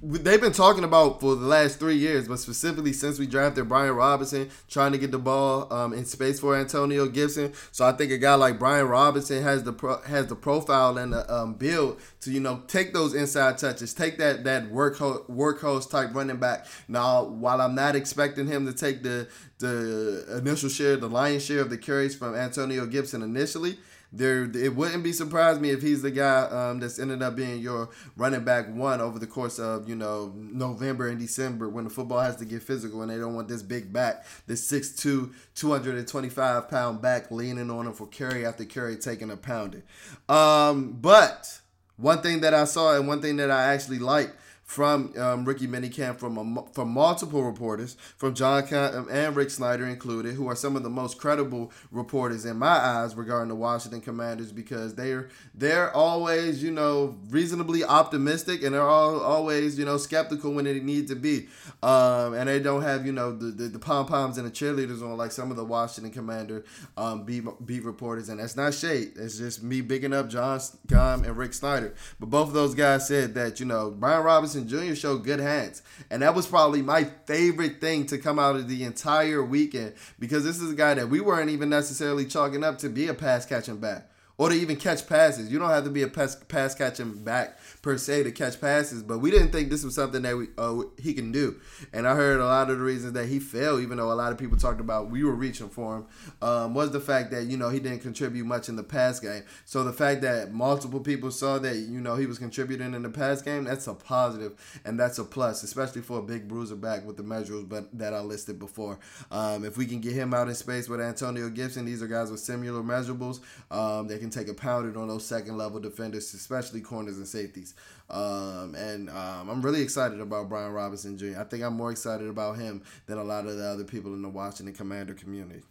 they've 0.00 0.40
been 0.40 0.52
talking 0.52 0.84
about 0.84 1.20
for 1.20 1.34
the 1.34 1.46
last 1.46 1.80
three 1.80 1.96
years, 1.96 2.28
but 2.28 2.38
specifically 2.38 2.92
since 2.92 3.18
we 3.18 3.26
drafted 3.26 3.68
Brian 3.68 3.94
Robinson, 3.94 4.48
trying 4.68 4.92
to 4.92 4.98
get 4.98 5.10
the 5.10 5.18
ball 5.18 5.72
um, 5.72 5.92
in 5.92 6.04
space 6.04 6.38
for 6.38 6.56
Antonio 6.56 7.06
Gibson. 7.06 7.52
So 7.72 7.84
I 7.84 7.92
think 7.92 8.12
a 8.12 8.18
guy 8.18 8.34
like 8.34 8.60
Brian 8.60 8.86
Robinson 8.86 9.42
has 9.42 9.64
the 9.64 9.72
pro, 9.72 10.00
has 10.02 10.28
the 10.28 10.36
profile 10.36 10.98
and 10.98 11.12
the 11.12 11.34
um, 11.34 11.54
build 11.54 12.00
to 12.20 12.30
you 12.30 12.38
know 12.38 12.62
take 12.68 12.92
those 12.92 13.14
inside 13.14 13.58
touches, 13.58 13.92
take 13.92 14.18
that 14.18 14.44
that 14.44 14.70
workhorse 14.70 15.28
workhorse 15.28 15.90
type 15.90 16.14
running 16.14 16.36
back. 16.36 16.66
Now, 16.86 17.24
while 17.24 17.60
I'm 17.60 17.74
not 17.74 17.96
expecting 17.96 18.46
him 18.46 18.66
to 18.66 18.72
take 18.72 19.02
the 19.02 19.28
the 19.58 20.38
initial 20.38 20.68
share, 20.68 20.96
the 20.96 21.08
lion's 21.08 21.44
share 21.44 21.60
of 21.60 21.70
the 21.70 21.78
carries 21.78 22.14
from 22.14 22.36
Antonio 22.36 22.86
Gibson 22.86 23.22
initially 23.22 23.78
there 24.12 24.44
it 24.44 24.74
wouldn't 24.74 25.02
be 25.02 25.12
surprised 25.12 25.60
me 25.60 25.70
if 25.70 25.82
he's 25.82 26.02
the 26.02 26.10
guy 26.10 26.42
um, 26.42 26.80
that's 26.80 26.98
ended 26.98 27.22
up 27.22 27.36
being 27.36 27.60
your 27.60 27.90
running 28.16 28.44
back 28.44 28.72
one 28.72 29.00
over 29.00 29.18
the 29.18 29.26
course 29.26 29.58
of 29.58 29.88
you 29.88 29.94
know 29.94 30.32
November 30.36 31.08
and 31.08 31.18
December 31.18 31.68
when 31.68 31.84
the 31.84 31.90
football 31.90 32.20
has 32.20 32.36
to 32.36 32.44
get 32.44 32.62
physical 32.62 33.02
and 33.02 33.10
they 33.10 33.18
don't 33.18 33.34
want 33.34 33.48
this 33.48 33.62
big 33.62 33.92
back, 33.92 34.24
this 34.46 34.70
6'2", 34.70 35.32
225 35.54 36.68
pound 36.68 37.02
back 37.02 37.30
leaning 37.30 37.70
on 37.70 37.86
him 37.86 37.92
for 37.92 38.06
carry 38.06 38.46
after 38.46 38.64
carry 38.64 38.96
taking 38.96 39.30
a 39.30 39.36
pounding. 39.36 39.82
Um, 40.28 40.92
but 41.00 41.60
one 41.96 42.20
thing 42.20 42.40
that 42.40 42.54
I 42.54 42.64
saw 42.64 42.96
and 42.96 43.08
one 43.08 43.20
thing 43.20 43.36
that 43.36 43.50
I 43.50 43.72
actually 43.72 43.98
like 43.98 44.34
from 44.66 45.12
um, 45.16 45.44
rookie 45.44 45.68
minicamp 45.68 46.18
from 46.18 46.36
a, 46.36 46.64
from 46.72 46.90
multiple 46.90 47.44
reporters, 47.44 47.96
from 48.16 48.34
John 48.34 48.66
Keim 48.66 49.06
and 49.08 49.36
Rick 49.36 49.50
Snyder 49.50 49.86
included, 49.86 50.34
who 50.34 50.48
are 50.48 50.56
some 50.56 50.74
of 50.74 50.82
the 50.82 50.90
most 50.90 51.18
credible 51.18 51.70
reporters 51.92 52.44
in 52.44 52.58
my 52.58 52.66
eyes 52.66 53.14
regarding 53.14 53.48
the 53.48 53.54
Washington 53.54 54.00
Commanders 54.00 54.50
because 54.50 54.96
they're 54.96 55.28
they're 55.54 55.94
always 55.94 56.64
you 56.64 56.72
know 56.72 57.16
reasonably 57.30 57.84
optimistic 57.84 58.64
and 58.64 58.74
they're 58.74 58.82
all, 58.82 59.20
always 59.20 59.78
you 59.78 59.84
know 59.84 59.96
skeptical 59.96 60.52
when 60.52 60.64
they 60.64 60.80
need 60.80 61.06
to 61.08 61.14
be, 61.14 61.46
um, 61.84 62.34
and 62.34 62.48
they 62.48 62.58
don't 62.58 62.82
have 62.82 63.06
you 63.06 63.12
know 63.12 63.30
the 63.30 63.46
the, 63.46 63.68
the 63.68 63.78
pom 63.78 64.04
poms 64.06 64.36
and 64.36 64.46
the 64.46 64.50
cheerleaders 64.50 65.00
on 65.00 65.16
like 65.16 65.30
some 65.30 65.52
of 65.52 65.56
the 65.56 65.64
Washington 65.64 66.12
Commander 66.12 66.64
um, 66.96 67.24
beat 67.24 67.44
beat 67.64 67.84
reporters, 67.84 68.28
and 68.28 68.40
that's 68.40 68.56
not 68.56 68.74
shade. 68.74 69.12
It's 69.14 69.38
just 69.38 69.62
me 69.62 69.80
bigging 69.80 70.12
up 70.12 70.28
John 70.28 70.58
Keim 70.88 71.24
and 71.24 71.36
Rick 71.36 71.54
Snyder. 71.54 71.94
But 72.18 72.30
both 72.30 72.48
of 72.48 72.54
those 72.54 72.74
guys 72.74 73.06
said 73.06 73.34
that 73.34 73.60
you 73.60 73.66
know 73.66 73.92
Brian 73.92 74.24
Robinson 74.24 74.55
Jr. 74.64 74.94
showed 74.94 75.24
good 75.24 75.40
hands. 75.40 75.82
And 76.10 76.22
that 76.22 76.34
was 76.34 76.46
probably 76.46 76.82
my 76.82 77.04
favorite 77.04 77.80
thing 77.80 78.06
to 78.06 78.18
come 78.18 78.38
out 78.38 78.56
of 78.56 78.68
the 78.68 78.84
entire 78.84 79.44
weekend 79.44 79.94
because 80.18 80.44
this 80.44 80.60
is 80.60 80.72
a 80.72 80.76
guy 80.76 80.94
that 80.94 81.08
we 81.08 81.20
weren't 81.20 81.50
even 81.50 81.68
necessarily 81.68 82.24
chalking 82.24 82.64
up 82.64 82.78
to 82.78 82.88
be 82.88 83.08
a 83.08 83.14
pass 83.14 83.46
catching 83.46 83.78
back 83.78 84.08
or 84.38 84.50
to 84.50 84.54
even 84.54 84.76
catch 84.76 85.06
passes. 85.08 85.50
You 85.50 85.58
don't 85.58 85.70
have 85.70 85.84
to 85.84 85.90
be 85.90 86.02
a 86.02 86.08
pass, 86.08 86.74
catching 86.74 87.24
back 87.24 87.58
per 87.82 87.96
se 87.96 88.24
to 88.24 88.32
catch 88.32 88.60
passes, 88.60 89.02
but 89.02 89.18
we 89.18 89.30
didn't 89.30 89.50
think 89.50 89.70
this 89.70 89.84
was 89.84 89.94
something 89.94 90.22
that 90.22 90.36
we 90.36 90.48
uh, 90.58 90.82
he 90.98 91.14
can 91.14 91.32
do. 91.32 91.60
And 91.92 92.06
I 92.06 92.14
heard 92.14 92.40
a 92.40 92.44
lot 92.44 92.70
of 92.70 92.78
the 92.78 92.84
reasons 92.84 93.14
that 93.14 93.26
he 93.26 93.38
failed, 93.38 93.80
even 93.80 93.96
though 93.96 94.12
a 94.12 94.14
lot 94.14 94.32
of 94.32 94.38
people 94.38 94.58
talked 94.58 94.80
about 94.80 95.10
we 95.10 95.24
were 95.24 95.34
reaching 95.34 95.68
for 95.68 95.96
him, 95.96 96.06
um, 96.42 96.74
was 96.74 96.90
the 96.90 97.00
fact 97.00 97.30
that 97.30 97.44
you 97.44 97.56
know 97.56 97.70
he 97.70 97.80
didn't 97.80 98.00
contribute 98.00 98.44
much 98.44 98.68
in 98.68 98.76
the 98.76 98.82
pass 98.82 99.20
game. 99.20 99.42
So 99.64 99.84
the 99.84 99.92
fact 99.92 100.22
that 100.22 100.52
multiple 100.52 101.00
people 101.00 101.30
saw 101.30 101.58
that 101.58 101.76
you 101.76 102.00
know 102.00 102.16
he 102.16 102.26
was 102.26 102.38
contributing 102.38 102.94
in 102.94 103.02
the 103.02 103.10
pass 103.10 103.40
game, 103.42 103.64
that's 103.64 103.86
a 103.86 103.94
positive 103.94 104.80
and 104.84 104.98
that's 104.98 105.18
a 105.18 105.24
plus, 105.24 105.62
especially 105.62 106.02
for 106.02 106.18
a 106.18 106.22
big 106.22 106.48
bruiser 106.48 106.76
back 106.76 107.06
with 107.06 107.16
the 107.16 107.22
measures 107.22 107.64
but 107.64 107.96
that 107.98 108.12
I 108.12 108.20
listed 108.20 108.58
before. 108.58 108.98
Um, 109.30 109.64
if 109.64 109.76
we 109.76 109.86
can 109.86 110.00
get 110.00 110.12
him 110.12 110.34
out 110.34 110.48
in 110.48 110.54
space 110.54 110.88
with 110.88 111.00
Antonio 111.00 111.48
Gibson, 111.48 111.84
these 111.84 112.02
are 112.02 112.06
guys 112.06 112.30
with 112.30 112.40
similar 112.40 112.82
measurables. 112.82 113.40
Um, 113.70 114.06
they 114.06 114.18
can 114.18 114.25
take 114.30 114.48
a 114.48 114.54
pounding 114.54 114.96
on 114.96 115.08
those 115.08 115.24
second 115.24 115.56
level 115.56 115.80
defenders, 115.80 116.32
especially 116.34 116.80
corners 116.80 117.16
and 117.16 117.26
safeties. 117.26 117.74
Um, 118.08 118.74
and 118.76 119.10
um, 119.10 119.48
I'm 119.48 119.62
really 119.62 119.82
excited 119.82 120.20
about 120.20 120.48
Brian 120.48 120.72
Robinson 120.72 121.18
Jr. 121.18 121.38
I 121.38 121.44
think 121.44 121.62
I'm 121.62 121.74
more 121.74 121.90
excited 121.90 122.28
about 122.28 122.58
him 122.58 122.82
than 123.06 123.18
a 123.18 123.24
lot 123.24 123.46
of 123.46 123.56
the 123.56 123.64
other 123.64 123.84
people 123.84 124.14
in 124.14 124.22
the 124.22 124.28
Washington 124.28 124.74
Commander 124.74 125.14
community. 125.14 125.62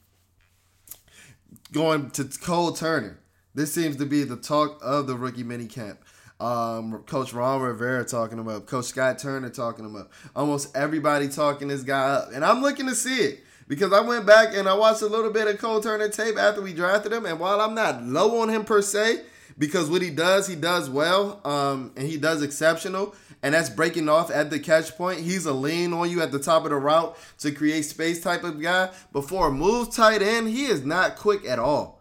Going 1.71 2.12
to 2.12 2.25
Cole 2.41 2.74
Turner. 2.74 3.19
This 3.53 3.74
seems 3.74 3.95
to 3.97 4.05
be 4.05 4.24
the 4.24 4.35
talk 4.35 4.79
of 4.81 5.07
the 5.07 5.15
rookie 5.15 5.43
minicamp. 5.43 5.97
Um, 6.39 7.03
Coach 7.03 7.31
Ron 7.31 7.62
Rivera 7.62 8.03
talking 8.03 8.39
about, 8.39 8.65
Coach 8.65 8.85
Scott 8.85 9.19
Turner 9.19 9.50
talking 9.50 9.85
about, 9.85 10.09
almost 10.35 10.75
everybody 10.75 11.29
talking 11.29 11.69
this 11.69 11.83
guy 11.83 12.01
up. 12.01 12.29
And 12.33 12.43
I'm 12.43 12.62
looking 12.62 12.88
to 12.88 12.95
see 12.95 13.19
it 13.19 13.44
because 13.67 13.93
I 13.93 14.01
went 14.01 14.25
back 14.25 14.55
and 14.55 14.67
I 14.67 14.74
watched 14.74 15.01
a 15.01 15.07
little 15.07 15.31
bit 15.31 15.48
of 15.48 15.57
Cole 15.57 15.81
Turner 15.81 16.10
tape 16.10 16.38
after 16.38 16.62
we 16.62 16.74
drafted 16.74 17.13
him. 17.13 17.25
And 17.25 17.39
while 17.39 17.62
I'm 17.62 17.75
not 17.75 18.03
low 18.03 18.41
on 18.41 18.50
him 18.50 18.65
per 18.65 18.81
se, 18.81 19.22
because 19.57 19.89
what 19.89 20.01
he 20.01 20.10
does, 20.10 20.48
he 20.48 20.55
does 20.55 20.89
well, 20.89 21.39
um, 21.45 21.91
and 21.95 22.07
he 22.07 22.17
does 22.17 22.41
exceptional, 22.41 23.15
and 23.41 23.53
that's 23.53 23.69
breaking 23.69 24.10
off 24.10 24.29
at 24.29 24.50
the 24.50 24.60
catch 24.60 24.98
point. 24.98 25.19
He's 25.19 25.45
a 25.45 25.53
lean 25.53 25.93
on 25.93 26.10
you 26.10 26.22
at 26.22 26.31
the 26.31 26.39
top 26.39 26.65
of 26.65 26.72
the 26.72 26.77
route 26.77 27.17
to 27.39 27.51
create 27.51 27.84
space 27.84 28.22
type 28.22 28.43
of 28.43 28.62
guy. 28.62 28.89
Before 29.13 29.48
a 29.48 29.51
move 29.51 29.93
tight 29.93 30.22
end, 30.22 30.50
he 30.50 30.65
is 30.65 30.84
not 30.84 31.15
quick 31.15 31.45
at 31.45 31.60
all. 31.60 31.94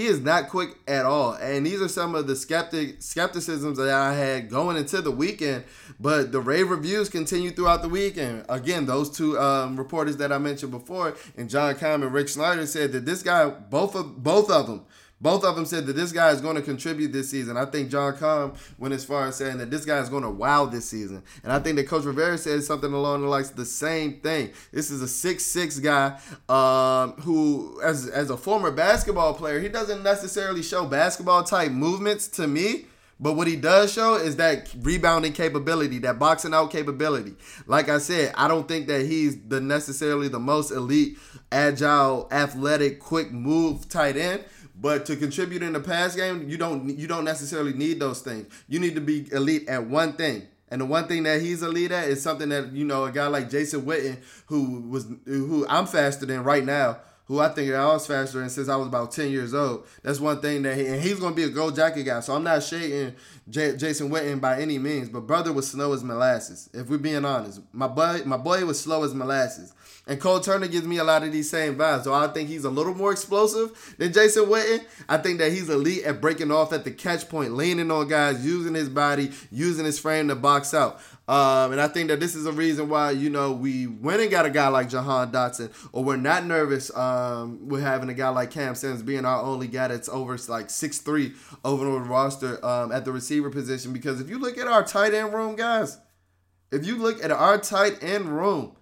He 0.00 0.06
is 0.06 0.20
not 0.20 0.48
quick 0.48 0.78
at 0.88 1.04
all. 1.04 1.34
And 1.34 1.66
these 1.66 1.82
are 1.82 1.88
some 1.88 2.14
of 2.14 2.26
the 2.26 2.34
skeptic 2.34 3.02
skepticisms 3.02 3.76
that 3.76 3.90
I 3.90 4.14
had 4.14 4.48
going 4.48 4.78
into 4.78 5.02
the 5.02 5.10
weekend. 5.10 5.64
But 6.00 6.32
the 6.32 6.40
rave 6.40 6.70
reviews 6.70 7.10
continue 7.10 7.50
throughout 7.50 7.82
the 7.82 7.90
weekend. 7.90 8.46
Again, 8.48 8.86
those 8.86 9.10
two 9.10 9.38
um, 9.38 9.76
reporters 9.76 10.16
that 10.16 10.32
I 10.32 10.38
mentioned 10.38 10.72
before, 10.72 11.18
and 11.36 11.50
John 11.50 11.74
Keim 11.74 12.02
and 12.02 12.14
Rick 12.14 12.30
Snyder 12.30 12.64
said 12.64 12.92
that 12.92 13.04
this 13.04 13.22
guy, 13.22 13.50
both 13.50 13.94
of 13.94 14.22
both 14.22 14.50
of 14.50 14.68
them, 14.68 14.86
both 15.20 15.44
of 15.44 15.54
them 15.56 15.66
said 15.66 15.86
that 15.86 15.94
this 15.94 16.12
guy 16.12 16.30
is 16.30 16.40
going 16.40 16.56
to 16.56 16.62
contribute 16.62 17.12
this 17.12 17.30
season. 17.30 17.56
I 17.56 17.66
think 17.66 17.90
John 17.90 18.16
Keim 18.16 18.52
went 18.78 18.94
as 18.94 19.04
far 19.04 19.26
as 19.26 19.36
saying 19.36 19.58
that 19.58 19.70
this 19.70 19.84
guy 19.84 19.98
is 19.98 20.08
going 20.08 20.22
to 20.22 20.30
wow 20.30 20.64
this 20.66 20.88
season. 20.88 21.22
And 21.42 21.52
I 21.52 21.58
think 21.58 21.76
that 21.76 21.88
Coach 21.88 22.04
Rivera 22.04 22.38
said 22.38 22.62
something 22.62 22.92
along 22.92 23.22
the 23.22 23.28
lines 23.28 23.50
of 23.50 23.56
the 23.56 23.64
same 23.64 24.20
thing. 24.20 24.50
This 24.72 24.90
is 24.90 25.02
a 25.02 25.08
six-six 25.08 25.78
guy 25.78 26.18
um, 26.48 27.12
who, 27.20 27.80
as, 27.82 28.08
as 28.08 28.30
a 28.30 28.36
former 28.36 28.70
basketball 28.70 29.34
player, 29.34 29.60
he 29.60 29.68
doesn't 29.68 30.02
necessarily 30.02 30.62
show 30.62 30.86
basketball 30.86 31.44
type 31.44 31.72
movements 31.72 32.26
to 32.28 32.46
me. 32.46 32.86
But 33.20 33.34
what 33.34 33.46
he 33.46 33.56
does 33.56 33.92
show 33.92 34.14
is 34.14 34.36
that 34.36 34.70
rebounding 34.80 35.34
capability, 35.34 35.98
that 35.98 36.18
boxing 36.18 36.54
out 36.54 36.70
capability. 36.70 37.34
Like 37.66 37.90
I 37.90 37.98
said, 37.98 38.32
I 38.34 38.48
don't 38.48 38.66
think 38.66 38.88
that 38.88 39.04
he's 39.04 39.38
the 39.42 39.60
necessarily 39.60 40.28
the 40.28 40.38
most 40.38 40.70
elite, 40.70 41.18
agile, 41.52 42.28
athletic, 42.32 42.98
quick 42.98 43.30
move 43.30 43.88
tight 43.90 44.16
end. 44.16 44.44
But 44.74 45.04
to 45.06 45.16
contribute 45.16 45.62
in 45.62 45.74
the 45.74 45.80
pass 45.80 46.16
game, 46.16 46.48
you 46.48 46.56
don't 46.56 46.98
you 46.98 47.06
don't 47.06 47.24
necessarily 47.24 47.74
need 47.74 48.00
those 48.00 48.22
things. 48.22 48.50
You 48.66 48.80
need 48.80 48.94
to 48.94 49.02
be 49.02 49.30
elite 49.32 49.68
at 49.68 49.86
one 49.86 50.14
thing. 50.14 50.48
And 50.70 50.80
the 50.80 50.86
one 50.86 51.06
thing 51.06 51.24
that 51.24 51.42
he's 51.42 51.62
elite 51.62 51.90
at 51.90 52.08
is 52.08 52.22
something 52.22 52.48
that 52.48 52.72
you 52.72 52.86
know 52.86 53.04
a 53.04 53.12
guy 53.12 53.26
like 53.26 53.50
Jason 53.50 53.82
Witten, 53.82 54.16
who 54.46 54.80
was 54.88 55.06
who 55.26 55.66
I'm 55.68 55.86
faster 55.86 56.24
than 56.24 56.44
right 56.44 56.64
now, 56.64 56.98
who 57.30 57.38
I 57.38 57.48
think 57.48 57.70
that 57.70 57.78
I 57.78 57.86
was 57.86 58.08
faster 58.08 58.40
than 58.40 58.50
since 58.50 58.68
I 58.68 58.74
was 58.74 58.88
about 58.88 59.12
10 59.12 59.30
years 59.30 59.54
old. 59.54 59.86
That's 60.02 60.18
one 60.18 60.40
thing 60.40 60.62
that 60.62 60.76
he, 60.76 60.84
and 60.88 61.00
he's 61.00 61.20
going 61.20 61.30
to 61.30 61.36
be 61.36 61.44
a 61.44 61.48
gold 61.48 61.76
jacket 61.76 62.02
guy. 62.02 62.18
So 62.18 62.34
I'm 62.34 62.42
not 62.42 62.60
shading 62.60 63.14
J- 63.48 63.76
Jason 63.76 64.10
Witten 64.10 64.40
by 64.40 64.60
any 64.60 64.80
means, 64.80 65.08
but 65.08 65.28
brother 65.28 65.52
was 65.52 65.70
slow 65.70 65.92
as 65.92 66.02
molasses. 66.02 66.68
If 66.74 66.88
we're 66.88 66.98
being 66.98 67.24
honest, 67.24 67.60
my 67.72 67.86
boy, 67.86 68.22
my 68.26 68.36
boy 68.36 68.64
was 68.64 68.80
slow 68.80 69.04
as 69.04 69.14
molasses. 69.14 69.72
And 70.08 70.20
Cole 70.20 70.40
Turner 70.40 70.66
gives 70.66 70.88
me 70.88 70.96
a 70.96 71.04
lot 71.04 71.22
of 71.22 71.30
these 71.30 71.48
same 71.48 71.76
vibes. 71.76 72.02
So 72.02 72.12
I 72.12 72.26
think 72.26 72.48
he's 72.48 72.64
a 72.64 72.70
little 72.70 72.94
more 72.94 73.12
explosive 73.12 73.94
than 73.96 74.12
Jason 74.12 74.46
Witten. 74.46 74.84
I 75.08 75.18
think 75.18 75.38
that 75.38 75.52
he's 75.52 75.70
elite 75.70 76.02
at 76.02 76.20
breaking 76.20 76.50
off 76.50 76.72
at 76.72 76.82
the 76.82 76.90
catch 76.90 77.28
point, 77.28 77.52
leaning 77.52 77.92
on 77.92 78.08
guys, 78.08 78.44
using 78.44 78.74
his 78.74 78.88
body, 78.88 79.30
using 79.52 79.84
his 79.84 80.00
frame 80.00 80.26
to 80.26 80.34
box 80.34 80.74
out. 80.74 81.00
Um, 81.30 81.70
and 81.70 81.80
I 81.80 81.86
think 81.86 82.08
that 82.08 82.18
this 82.18 82.34
is 82.34 82.44
a 82.44 82.50
reason 82.50 82.88
why, 82.88 83.12
you 83.12 83.30
know, 83.30 83.52
we 83.52 83.86
went 83.86 84.20
and 84.20 84.32
got 84.32 84.46
a 84.46 84.50
guy 84.50 84.66
like 84.66 84.88
Jahan 84.88 85.30
Dotson, 85.30 85.70
or 85.92 86.02
we're 86.02 86.16
not 86.16 86.44
nervous 86.44 86.92
um, 86.96 87.68
with 87.68 87.82
having 87.82 88.08
a 88.08 88.14
guy 88.14 88.30
like 88.30 88.50
Cam 88.50 88.74
Sims 88.74 89.00
being 89.00 89.24
our 89.24 89.40
only 89.40 89.68
guy 89.68 89.86
that's 89.86 90.08
over 90.08 90.36
like 90.48 90.70
six 90.70 90.98
three 90.98 91.34
over 91.64 91.84
the 91.84 92.00
roster 92.00 92.64
um, 92.66 92.90
at 92.90 93.04
the 93.04 93.12
receiver 93.12 93.48
position. 93.48 93.92
Because 93.92 94.20
if 94.20 94.28
you 94.28 94.40
look 94.40 94.58
at 94.58 94.66
our 94.66 94.82
tight 94.82 95.14
end 95.14 95.32
room, 95.32 95.54
guys, 95.54 95.98
if 96.72 96.84
you 96.84 96.96
look 96.96 97.22
at 97.22 97.30
our 97.30 97.58
tight 97.58 98.02
end 98.02 98.28
room, 98.28 98.74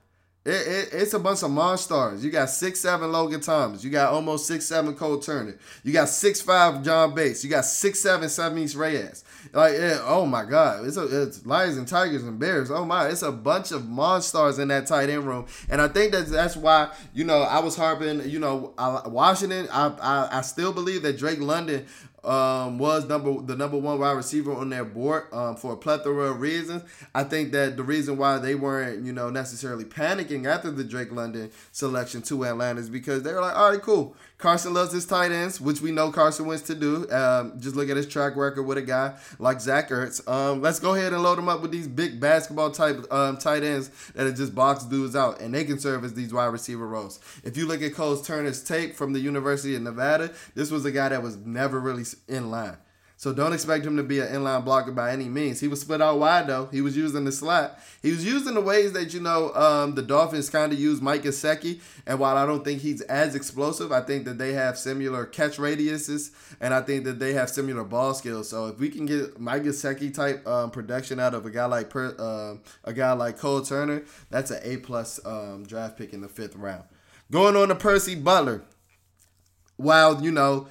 it, 0.44 0.50
it, 0.50 0.88
it's 0.92 1.12
a 1.14 1.18
bunch 1.18 1.42
of 1.42 1.50
monsters. 1.50 2.24
You 2.24 2.30
got 2.30 2.48
six 2.48 2.80
seven 2.80 3.12
Logan 3.12 3.40
Thomas. 3.40 3.84
You 3.84 3.90
got 3.90 4.12
almost 4.12 4.46
six 4.46 4.66
seven 4.66 4.94
Cole 4.94 5.18
Turner. 5.18 5.58
You 5.84 5.92
got 5.92 6.08
six 6.08 6.40
five 6.40 6.82
John 6.82 7.14
Bates. 7.14 7.44
You 7.44 7.50
got 7.50 7.64
six 7.64 8.00
seven 8.00 8.28
Sammis 8.28 8.76
Reyes. 8.76 9.24
Like 9.52 9.74
yeah, 9.74 10.00
oh 10.04 10.26
my 10.26 10.44
God, 10.44 10.86
it's 10.86 10.96
a, 10.96 11.22
it's 11.22 11.44
Lions 11.46 11.76
and 11.76 11.86
Tigers 11.86 12.22
and 12.24 12.38
Bears. 12.38 12.70
Oh 12.70 12.84
my, 12.84 13.08
it's 13.08 13.22
a 13.22 13.32
bunch 13.32 13.72
of 13.72 13.88
monsters 13.88 14.58
in 14.58 14.68
that 14.68 14.86
tight 14.86 15.10
end 15.10 15.24
room, 15.24 15.46
and 15.68 15.80
I 15.80 15.88
think 15.88 16.12
that 16.12 16.26
that's 16.26 16.56
why 16.56 16.90
you 17.14 17.24
know 17.24 17.42
I 17.42 17.60
was 17.60 17.76
harping. 17.76 18.28
You 18.28 18.38
know, 18.38 18.74
Washington. 19.06 19.68
I, 19.70 19.88
I 20.00 20.38
I 20.38 20.40
still 20.42 20.72
believe 20.72 21.02
that 21.02 21.18
Drake 21.18 21.40
London 21.40 21.86
um, 22.24 22.78
was 22.78 23.06
number 23.08 23.40
the 23.40 23.56
number 23.56 23.78
one 23.78 23.98
wide 23.98 24.12
receiver 24.12 24.52
on 24.52 24.70
their 24.70 24.84
board 24.84 25.24
um, 25.32 25.56
for 25.56 25.72
a 25.72 25.76
plethora 25.76 26.30
of 26.30 26.40
reasons. 26.40 26.82
I 27.14 27.24
think 27.24 27.52
that 27.52 27.76
the 27.76 27.82
reason 27.82 28.16
why 28.16 28.38
they 28.38 28.54
weren't, 28.54 29.04
you 29.04 29.12
know, 29.12 29.30
necessarily 29.30 29.84
panicking 29.84 30.46
after 30.46 30.70
the 30.70 30.84
Drake 30.84 31.12
London 31.12 31.50
selection 31.72 32.22
to 32.22 32.44
Atlanta 32.44 32.80
is 32.80 32.90
because 32.90 33.22
they 33.22 33.32
were 33.32 33.40
like, 33.40 33.56
all 33.56 33.70
right, 33.70 33.82
cool. 33.82 34.16
Carson 34.38 34.72
loves 34.72 34.92
his 34.92 35.04
tight 35.04 35.32
ends, 35.32 35.60
which 35.60 35.80
we 35.80 35.90
know 35.90 36.12
Carson 36.12 36.46
wants 36.46 36.62
to 36.62 36.74
do. 36.76 37.10
Um, 37.10 37.58
just 37.58 37.74
look 37.74 37.90
at 37.90 37.96
his 37.96 38.06
track 38.06 38.36
record 38.36 38.62
with 38.62 38.78
a 38.78 38.82
guy 38.82 39.14
like 39.40 39.60
Zach 39.60 39.88
Ertz. 39.90 40.26
Um, 40.28 40.62
let's 40.62 40.78
go 40.78 40.94
ahead 40.94 41.12
and 41.12 41.24
load 41.24 41.40
him 41.40 41.48
up 41.48 41.60
with 41.60 41.72
these 41.72 41.88
big 41.88 42.20
basketball 42.20 42.70
type 42.70 43.04
um, 43.12 43.36
tight 43.36 43.64
ends 43.64 43.90
that 44.14 44.28
are 44.28 44.32
just 44.32 44.54
box 44.54 44.84
dudes 44.84 45.16
out, 45.16 45.40
and 45.40 45.52
they 45.52 45.64
can 45.64 45.80
serve 45.80 46.04
as 46.04 46.14
these 46.14 46.32
wide 46.32 46.46
receiver 46.46 46.86
roles. 46.86 47.18
If 47.42 47.56
you 47.56 47.66
look 47.66 47.82
at 47.82 47.94
Cole 47.94 48.16
Turner's 48.16 48.62
tape 48.62 48.94
from 48.94 49.12
the 49.12 49.18
University 49.18 49.74
of 49.74 49.82
Nevada, 49.82 50.30
this 50.54 50.70
was 50.70 50.84
a 50.84 50.92
guy 50.92 51.08
that 51.08 51.22
was 51.22 51.36
never 51.38 51.80
really 51.80 52.04
in 52.28 52.50
line. 52.52 52.76
So 53.18 53.32
don't 53.32 53.52
expect 53.52 53.84
him 53.84 53.96
to 53.96 54.04
be 54.04 54.20
an 54.20 54.28
inline 54.28 54.64
blocker 54.64 54.92
by 54.92 55.10
any 55.10 55.28
means. 55.28 55.58
He 55.58 55.66
was 55.66 55.80
split 55.80 56.00
out 56.00 56.20
wide 56.20 56.46
though. 56.46 56.66
He 56.66 56.80
was 56.80 56.96
using 56.96 57.24
the 57.24 57.32
slot. 57.32 57.80
He 58.00 58.12
was 58.12 58.24
using 58.24 58.54
the 58.54 58.60
ways 58.60 58.92
that 58.92 59.12
you 59.12 59.18
know 59.18 59.52
um, 59.54 59.96
the 59.96 60.02
Dolphins 60.02 60.48
kind 60.48 60.72
of 60.72 60.78
use 60.78 61.00
Mike 61.00 61.24
Gesicki. 61.24 61.80
And 62.06 62.20
while 62.20 62.36
I 62.36 62.46
don't 62.46 62.64
think 62.64 62.80
he's 62.80 63.00
as 63.00 63.34
explosive, 63.34 63.90
I 63.90 64.02
think 64.02 64.24
that 64.26 64.38
they 64.38 64.52
have 64.52 64.78
similar 64.78 65.26
catch 65.26 65.56
radiuses, 65.56 66.30
and 66.60 66.72
I 66.72 66.80
think 66.80 67.02
that 67.06 67.18
they 67.18 67.32
have 67.32 67.50
similar 67.50 67.82
ball 67.82 68.14
skills. 68.14 68.48
So 68.48 68.68
if 68.68 68.78
we 68.78 68.88
can 68.88 69.04
get 69.04 69.40
Mike 69.40 69.64
Gesicki 69.64 70.14
type 70.14 70.46
um, 70.46 70.70
production 70.70 71.18
out 71.18 71.34
of 71.34 71.44
a 71.44 71.50
guy 71.50 71.64
like 71.64 71.90
per, 71.90 72.14
uh, 72.16 72.54
a 72.84 72.92
guy 72.92 73.12
like 73.14 73.36
Cole 73.36 73.62
Turner, 73.62 74.04
that's 74.30 74.52
an 74.52 74.60
A 74.62 74.76
plus 74.76 75.18
um, 75.26 75.64
draft 75.66 75.98
pick 75.98 76.12
in 76.12 76.20
the 76.20 76.28
fifth 76.28 76.54
round. 76.54 76.84
Going 77.32 77.56
on 77.56 77.66
to 77.66 77.74
Percy 77.74 78.14
Butler. 78.14 78.62
While 79.76 80.22
you 80.22 80.30
know 80.30 80.68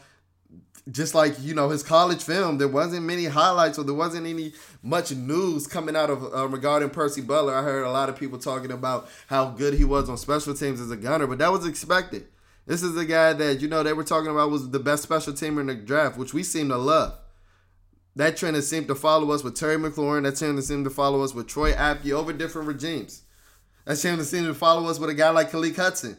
just 0.92 1.14
like 1.14 1.36
you 1.42 1.54
know 1.54 1.70
his 1.70 1.84
college 1.84 2.24
film, 2.24 2.58
there 2.58 2.68
wasn't 2.68 3.06
many 3.06 3.26
highlights 3.26 3.78
or 3.78 3.84
there 3.84 3.94
wasn't 3.94 4.26
any 4.26 4.54
much 4.82 5.12
news 5.14 5.68
coming 5.68 5.96
out 5.96 6.10
of 6.10 6.24
uh, 6.34 6.48
regarding 6.48 6.90
Percy 6.90 7.22
Butler. 7.22 7.56
I 7.56 7.64
heard 7.64 7.84
a 7.84 7.92
lot 7.92 8.10
of 8.10 8.18
people 8.18 8.38
talking 8.38 8.72
about 8.72 9.10
how 9.28 9.50
good 9.50 9.74
he 9.74 9.84
was 9.84 10.10
on 10.10 10.18
special 10.18 10.54
teams 10.54 10.80
as 10.80 10.92
a 10.92 10.98
gunner, 10.98 11.28
but 11.28 11.40
that 11.40 11.52
was 11.52 11.66
expected. 11.66 12.28
This 12.66 12.84
is 12.84 12.96
the 12.96 13.06
guy 13.06 13.34
that 13.34 13.62
you 13.62 13.68
know 13.68 13.84
they 13.84 13.94
were 13.94 14.04
talking 14.04 14.32
about 14.32 14.50
was 14.50 14.70
the 14.70 14.80
best 14.80 15.04
special 15.04 15.34
teamer 15.34 15.62
in 15.62 15.68
the 15.68 15.76
draft, 15.76 16.18
which 16.18 16.34
we 16.34 16.44
seem 16.44 16.70
to 16.70 16.78
love. 16.78 17.18
That 18.16 18.36
trend 18.36 18.56
has 18.56 18.68
seemed 18.68 18.88
to 18.88 18.96
follow 18.96 19.32
us 19.32 19.44
with 19.44 19.56
Terry 19.56 19.78
McLaurin. 19.78 20.24
That 20.24 20.38
trend 20.38 20.58
has 20.58 20.68
seemed 20.68 20.86
to 20.86 20.90
follow 20.90 21.22
us 21.22 21.34
with 21.34 21.48
Troy 21.48 21.74
Apke 21.74 22.12
over 22.12 22.34
different 22.34 22.68
regimes. 22.68 23.22
That 23.86 24.00
trend 24.00 24.18
has 24.18 24.30
seemed 24.30 24.48
to 24.48 24.54
follow 24.54 24.90
us 24.90 25.00
with 25.00 25.10
a 25.10 25.14
guy 25.14 25.30
like 25.30 25.52
Khaleke 25.52 25.76
Hudson 25.76 26.18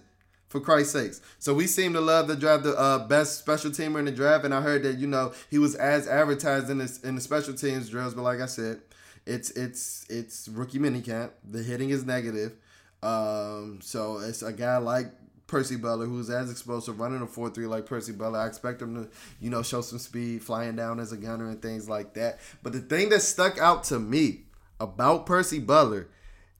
for 0.49 0.61
Christ's 0.61 0.93
sakes. 0.93 1.21
So 1.39 1.55
we 1.55 1.67
seem 1.67 1.93
to 1.93 2.01
love 2.01 2.27
the 2.27 2.37
draft, 2.37 2.65
the 2.65 2.79
uh, 2.79 3.07
best 3.07 3.39
special 3.39 3.71
teamer 3.71 3.99
in 3.99 4.07
the 4.07 4.11
draft, 4.11 4.45
and 4.45 4.55
I 4.55 4.61
heard 4.61 4.83
that 4.83 4.99
you 4.99 5.07
know 5.07 5.33
he 5.51 5.59
was 5.59 5.75
as 5.75 6.09
advertised 6.09 6.71
in 6.71 6.79
this 6.79 7.01
in 7.01 7.15
the 7.15 7.21
special 7.21 7.55
teams 7.55 7.89
drills. 7.89 8.15
But 8.15 8.23
like 8.23 8.41
I 8.41 8.47
said, 8.47 8.81
it's 9.27 9.51
it's 9.51 10.07
it's 10.09 10.49
rookie 10.49 10.79
minicamp. 10.79 11.31
The 11.49 11.63
hitting 11.63 11.91
is 11.91 12.05
negative, 12.05 12.57
um, 13.03 13.81
so 13.83 14.19
it's 14.19 14.43
a 14.43 14.53
guy 14.53 14.79
like 14.79 15.13
Percy 15.47 15.77
Butler 15.77 16.07
who's 16.07 16.31
as 16.31 16.51
explosive, 16.51 16.99
running 16.99 17.21
a 17.23 17.27
four 17.27 17.51
three 17.51 17.67
like 17.67 17.87
Percy 17.87 18.13
Butler. 18.13 18.41
I 18.41 18.47
expect 18.47 18.81
him 18.81 18.95
to 18.95 19.11
you 19.41 19.51
know 19.51 19.63
show 19.63 19.83
some 19.83 19.99
speed, 19.99 20.43
flying 20.43 20.77
down 20.77 20.99
as 20.99 21.13
a 21.13 21.17
gunner 21.17 21.49
and 21.49 21.61
things 21.61 21.89
like 21.89 22.15
that. 22.15 22.41
But 22.63 22.73
the 22.73 22.81
thing 22.81 23.11
that 23.11 23.21
stuck 23.21 23.59
out 23.59 23.85
to 23.85 23.99
me 23.99 24.45
about 24.81 25.27
Percy 25.27 25.59
Butler 25.59 26.09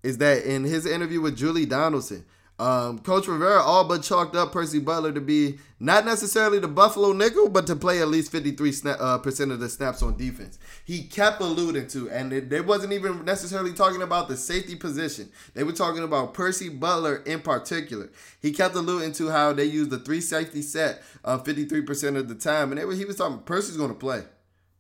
is 0.03 0.19
that 0.19 0.45
in 0.45 0.65
his 0.65 0.87
interview 0.87 1.21
with 1.21 1.37
Julie 1.37 1.67
Donaldson 1.67 2.25
um, 2.59 2.99
Coach 2.99 3.29
Rivera 3.29 3.63
all 3.63 3.85
but 3.85 4.03
chalked 4.03 4.35
up 4.35 4.51
Percy 4.51 4.81
Butler 4.81 5.13
to 5.13 5.21
be 5.21 5.59
not 5.79 6.05
necessarily 6.05 6.59
the 6.59 6.67
Buffalo 6.67 7.13
nickel, 7.13 7.49
but 7.49 7.69
to 7.69 7.77
play 7.77 8.01
at 8.01 8.09
least 8.09 8.33
53 8.33 8.73
uh, 8.85 9.19
percent 9.19 9.53
of 9.53 9.61
the 9.61 9.69
snaps 9.69 10.03
on 10.03 10.17
defense. 10.17 10.59
He 10.85 11.05
kept 11.05 11.41
alluding 11.41 11.87
to, 11.89 12.11
and 12.11 12.33
it, 12.33 12.51
they 12.51 12.61
wasn't 12.61 12.93
even 12.95 13.25
necessarily 13.25 13.73
talking 13.73 14.03
about 14.03 14.27
the 14.27 14.37
safety 14.37 14.75
position. 14.75 15.31
They 15.55 15.63
were 15.63 15.73
talking 15.73 16.03
about 16.03 16.35
Percy 16.35 16.69
Butler 16.69 17.17
in 17.27 17.41
particular. 17.41 18.11
He 18.43 18.53
kept 18.53 18.75
alluding 18.75 19.13
to 19.15 19.31
how 19.31 19.53
they 19.53 19.65
use 19.65 19.89
the 19.89 20.01
three 20.01 20.21
safety 20.21 20.63
set 20.63 21.03
uh, 21.25 21.39
53% 21.39 22.17
of 22.17 22.29
the 22.29 22.35
time, 22.35 22.73
and 22.73 22.85
were, 22.85 22.95
he 22.95 23.05
was 23.05 23.17
talking 23.17 23.39
Percy's 23.41 23.77
going 23.77 23.91
to 23.91 23.97
play. 23.97 24.23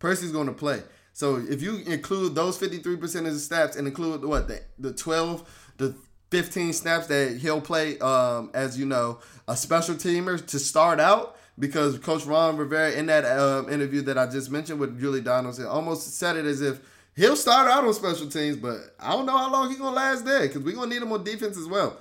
Percy's 0.00 0.32
going 0.32 0.49
to 0.49 0.52
play. 0.52 0.82
So 1.12 1.37
if 1.37 1.62
you 1.62 1.78
include 1.78 2.35
those 2.35 2.58
53% 2.58 3.02
of 3.26 3.35
the 3.35 3.38
snaps 3.38 3.76
and 3.76 3.87
include 3.87 4.25
what 4.25 4.47
the 4.49 4.62
the 4.78 4.92
12 4.92 5.73
the 5.76 5.97
15 6.30 6.73
snaps 6.73 7.06
that 7.06 7.38
he'll 7.38 7.61
play 7.61 7.99
um, 8.00 8.50
as 8.54 8.78
you 8.78 8.87
know 8.87 9.18
a 9.47 9.56
special 9.56 9.94
teamer 9.94 10.44
to 10.47 10.58
start 10.58 11.00
out 11.00 11.37
because 11.58 11.99
Coach 11.99 12.25
Ron 12.25 12.56
Rivera 12.56 12.93
in 12.93 13.06
that 13.06 13.25
um, 13.25 13.69
interview 13.69 14.02
that 14.02 14.19
I 14.19 14.26
just 14.26 14.50
mentioned 14.50 14.78
with 14.78 15.00
Julie 15.00 15.21
Donaldson 15.21 15.67
almost 15.67 16.19
said 16.19 16.36
it 16.36 16.45
as 16.45 16.60
if 16.60 16.80
he'll 17.17 17.36
start 17.36 17.69
out 17.69 17.84
on 17.84 17.95
special 17.95 18.28
teams, 18.28 18.56
but 18.56 18.95
I 19.00 19.12
don't 19.12 19.26
know 19.26 19.36
how 19.36 19.50
long 19.50 19.69
he's 19.69 19.78
gonna 19.78 19.97
last 19.97 20.25
there 20.25 20.43
because 20.43 20.62
we're 20.62 20.75
gonna 20.75 20.91
need 20.91 21.02
him 21.02 21.12
on 21.12 21.25
defense 21.25 21.56
as 21.56 21.67
well. 21.67 21.97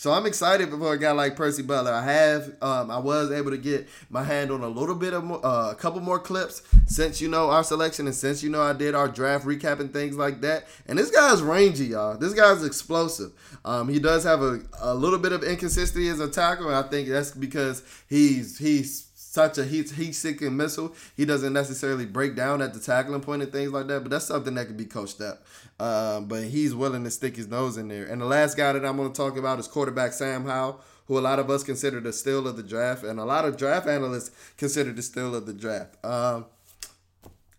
So 0.00 0.12
I'm 0.12 0.24
excited 0.24 0.70
for 0.70 0.94
a 0.94 0.98
guy 0.98 1.12
like 1.12 1.36
Percy 1.36 1.62
Butler. 1.62 1.92
I 1.92 2.02
have, 2.02 2.54
um, 2.62 2.90
I 2.90 2.96
was 2.96 3.30
able 3.30 3.50
to 3.50 3.58
get 3.58 3.86
my 4.08 4.24
hand 4.24 4.50
on 4.50 4.62
a 4.62 4.66
little 4.66 4.94
bit 4.94 5.12
of 5.12 5.24
more, 5.24 5.44
uh, 5.44 5.72
a 5.72 5.74
couple 5.74 6.00
more 6.00 6.18
clips 6.18 6.62
since 6.86 7.20
you 7.20 7.28
know 7.28 7.50
our 7.50 7.62
selection 7.62 8.06
and 8.06 8.16
since 8.16 8.42
you 8.42 8.48
know 8.48 8.62
I 8.62 8.72
did 8.72 8.94
our 8.94 9.08
draft 9.08 9.44
recap 9.44 9.78
and 9.78 9.92
things 9.92 10.16
like 10.16 10.40
that. 10.40 10.66
And 10.86 10.98
this 10.98 11.10
guy's 11.10 11.42
rangy, 11.42 11.88
y'all. 11.88 12.16
This 12.16 12.32
guy's 12.32 12.64
explosive. 12.64 13.32
Um, 13.62 13.90
he 13.90 13.98
does 13.98 14.24
have 14.24 14.40
a, 14.40 14.60
a 14.80 14.94
little 14.94 15.18
bit 15.18 15.32
of 15.32 15.44
inconsistency 15.44 16.08
as 16.08 16.18
a 16.18 16.30
tackle, 16.30 16.68
and 16.68 16.76
I 16.76 16.88
think 16.88 17.10
that's 17.10 17.32
because 17.32 17.82
he's 18.08 18.56
he's 18.56 19.10
such 19.30 19.58
a 19.58 19.64
heat 19.64 19.90
heat 19.90 20.12
seeking 20.12 20.56
missile. 20.56 20.94
He 21.16 21.24
doesn't 21.24 21.52
necessarily 21.52 22.04
break 22.04 22.34
down 22.34 22.62
at 22.62 22.74
the 22.74 22.80
tackling 22.80 23.20
point 23.20 23.42
and 23.42 23.52
things 23.52 23.70
like 23.70 23.86
that, 23.88 24.00
but 24.00 24.10
that's 24.10 24.24
something 24.24 24.54
that 24.54 24.66
can 24.66 24.76
be 24.76 24.86
coached 24.86 25.20
up. 25.20 25.44
Um, 25.80 26.26
but 26.26 26.44
he's 26.44 26.74
willing 26.74 27.04
to 27.04 27.10
stick 27.10 27.36
his 27.36 27.48
nose 27.48 27.78
in 27.78 27.88
there. 27.88 28.04
And 28.04 28.20
the 28.20 28.26
last 28.26 28.54
guy 28.54 28.72
that 28.72 28.84
I'm 28.84 28.98
going 28.98 29.10
to 29.10 29.16
talk 29.16 29.38
about 29.38 29.58
is 29.58 29.66
quarterback 29.66 30.12
Sam 30.12 30.44
Howell, 30.44 30.78
who 31.06 31.18
a 31.18 31.20
lot 31.20 31.38
of 31.38 31.48
us 31.48 31.64
consider 31.64 32.00
the 32.00 32.12
steal 32.12 32.46
of 32.46 32.58
the 32.58 32.62
draft, 32.62 33.02
and 33.02 33.18
a 33.18 33.24
lot 33.24 33.46
of 33.46 33.56
draft 33.56 33.88
analysts 33.88 34.30
consider 34.58 34.92
the 34.92 35.00
steal 35.00 35.34
of 35.34 35.46
the 35.46 35.54
draft. 35.54 35.96
Um, 36.04 36.44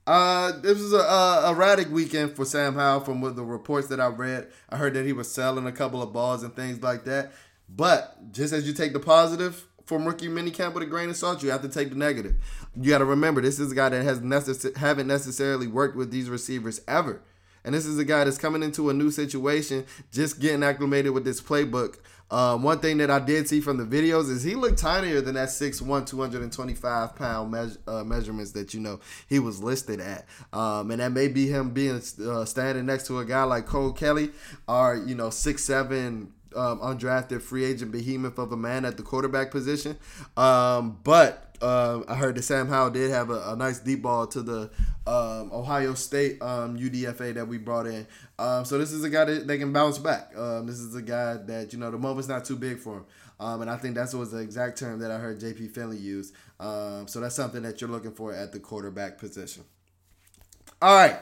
uh, 0.06 0.52
this 0.62 0.78
was 0.78 0.94
a, 0.94 0.98
a 0.98 1.52
erratic 1.52 1.90
weekend 1.90 2.36
for 2.36 2.46
Sam 2.46 2.76
Howell 2.76 3.00
from 3.00 3.22
the 3.22 3.44
reports 3.44 3.88
that 3.88 4.00
I 4.00 4.08
read. 4.08 4.50
I 4.70 4.78
heard 4.78 4.94
that 4.94 5.06
he 5.06 5.14
was 5.14 5.32
selling 5.32 5.66
a 5.66 5.72
couple 5.72 6.04
of 6.04 6.14
balls 6.14 6.44
and 6.44 6.56
things 6.56 6.84
like 6.84 7.06
that. 7.06 7.32
But 7.68 8.32
just 8.32 8.54
as 8.54 8.68
you 8.68 8.74
take 8.74 8.94
the 8.94 9.00
positive, 9.00 9.66
from 9.92 10.06
rookie 10.06 10.28
minicamp 10.28 10.74
with 10.74 10.84
a 10.84 10.86
grain 10.86 11.10
of 11.10 11.18
salt. 11.18 11.44
You 11.44 11.52
have 11.52 11.64
to 11.64 11.68
take 11.68 11.90
the 11.90 11.96
negative. 11.96 12.36
You 12.80 12.92
got 12.92 13.00
to 13.00 13.06
remember 13.06 13.42
this 13.42 13.60
is 13.60 13.74
a 13.74 13.76
guy 13.76 13.90
that 13.90 14.04
has 14.04 14.22
necess- 14.22 14.78
haven't 14.78 15.08
necessarily 15.08 15.68
worked 15.68 15.98
with 15.98 16.12
these 16.12 16.30
receivers 16.30 16.80
ever. 16.88 17.22
And 17.64 17.76
this 17.76 17.86
is 17.86 17.98
a 18.00 18.06
guy 18.06 18.24
that's 18.24 18.38
coming 18.38 18.64
into 18.64 18.90
a 18.90 18.94
new 18.94 19.12
situation, 19.12 19.86
just 20.12 20.40
getting 20.40 20.64
acclimated 20.64 21.12
with 21.12 21.26
this 21.26 21.40
playbook. 21.40 21.98
Um, 22.32 22.64
one 22.64 22.80
thing 22.80 22.98
that 23.00 23.12
I 23.12 23.20
did 23.20 23.50
see 23.50 23.60
from 23.60 23.76
the 23.76 23.84
videos 23.84 24.30
is 24.30 24.42
he 24.42 24.56
looked 24.56 24.80
tinier 24.80 25.20
than 25.20 25.36
that 25.36 25.50
6'1", 25.50 26.06
225 26.06 27.16
pound 27.16 27.52
me- 27.52 27.76
uh, 27.86 28.06
measurements 28.06 28.54
that 28.54 28.74
you 28.74 28.80
know 28.80 29.02
he 29.28 29.38
was 29.40 29.62
listed 29.62 30.00
at. 30.00 30.26
Um, 30.54 30.92
and 30.92 31.02
that 31.02 31.12
may 31.12 31.28
be 31.28 31.48
him 31.48 31.72
being 31.72 32.02
uh, 32.26 32.46
standing 32.46 32.86
next 32.86 33.08
to 33.08 33.20
a 33.20 33.26
guy 33.26 33.44
like 33.44 33.66
Cole 33.66 33.92
Kelley 33.92 34.32
or 34.66 34.96
you 34.96 35.14
know 35.14 35.30
six 35.30 35.66
seven 35.66 36.32
um, 36.56 36.80
undrafted 36.80 37.42
free 37.42 37.66
agent 37.66 37.92
behemoth 37.92 38.38
of 38.38 38.52
a 38.52 38.58
man 38.58 38.86
at 38.86 38.98
the 38.98 39.04
quarterback 39.04 39.52
position. 39.52 39.98
Um, 40.38 41.00
but 41.04 41.56
uh, 41.62 42.02
I 42.08 42.16
heard 42.16 42.36
that 42.36 42.44
Sam 42.44 42.68
Howell 42.68 42.92
did 42.92 43.12
have 43.12 43.30
a, 43.30 43.52
a 43.52 43.56
nice 43.56 43.80
deep 43.80 44.02
ball 44.02 44.28
to 44.28 44.42
the 44.42 44.72
um, 45.08 45.52
Ohio 45.52 45.94
State 45.94 46.42
um, 46.42 46.78
UDFA 46.78 47.34
that 47.36 47.48
we 47.48 47.58
brought 47.58 47.88
in. 47.88 48.08
Um, 48.40 48.66
so 48.66 48.78
this 48.78 48.92
is 48.92 49.04
a 49.04 49.10
guy 49.10 49.26
that 49.26 49.48
they 49.48 49.58
can 49.58 49.72
bounce 49.72 49.98
back. 49.98 50.32
Um, 50.38 50.66
this 50.68 50.80
is 50.80 50.96
a 50.96 51.02
guy 51.02 51.38
that 51.38 51.74
you 51.74 51.80
know 51.80 51.92
the 51.92 51.98
moment's 51.98 52.28
not 52.28 52.46
too 52.46 52.56
big 52.56 52.80
for 52.80 52.98
him. 52.98 53.06
and 53.40 53.70
I 53.70 53.78
think 53.78 53.96
that 53.96 54.14
was 54.14 54.32
the 54.32 54.40
exact 54.40 54.78
term 54.78 55.00
that 55.00 55.12
I 55.12 55.18
heard 55.18 55.40
JP 55.40 55.72
Finley 55.72 55.98
use. 55.98 56.34
so 56.60 57.06
that's 57.16 57.36
something 57.36 57.64
that 57.64 57.82
you're 57.82 57.90
looking 57.90 58.14
for 58.14 58.34
at 58.34 58.52
the 58.52 58.60
quarterback 58.60 59.18
position. 59.18 59.64
All 60.82 60.96
right. 60.96 61.20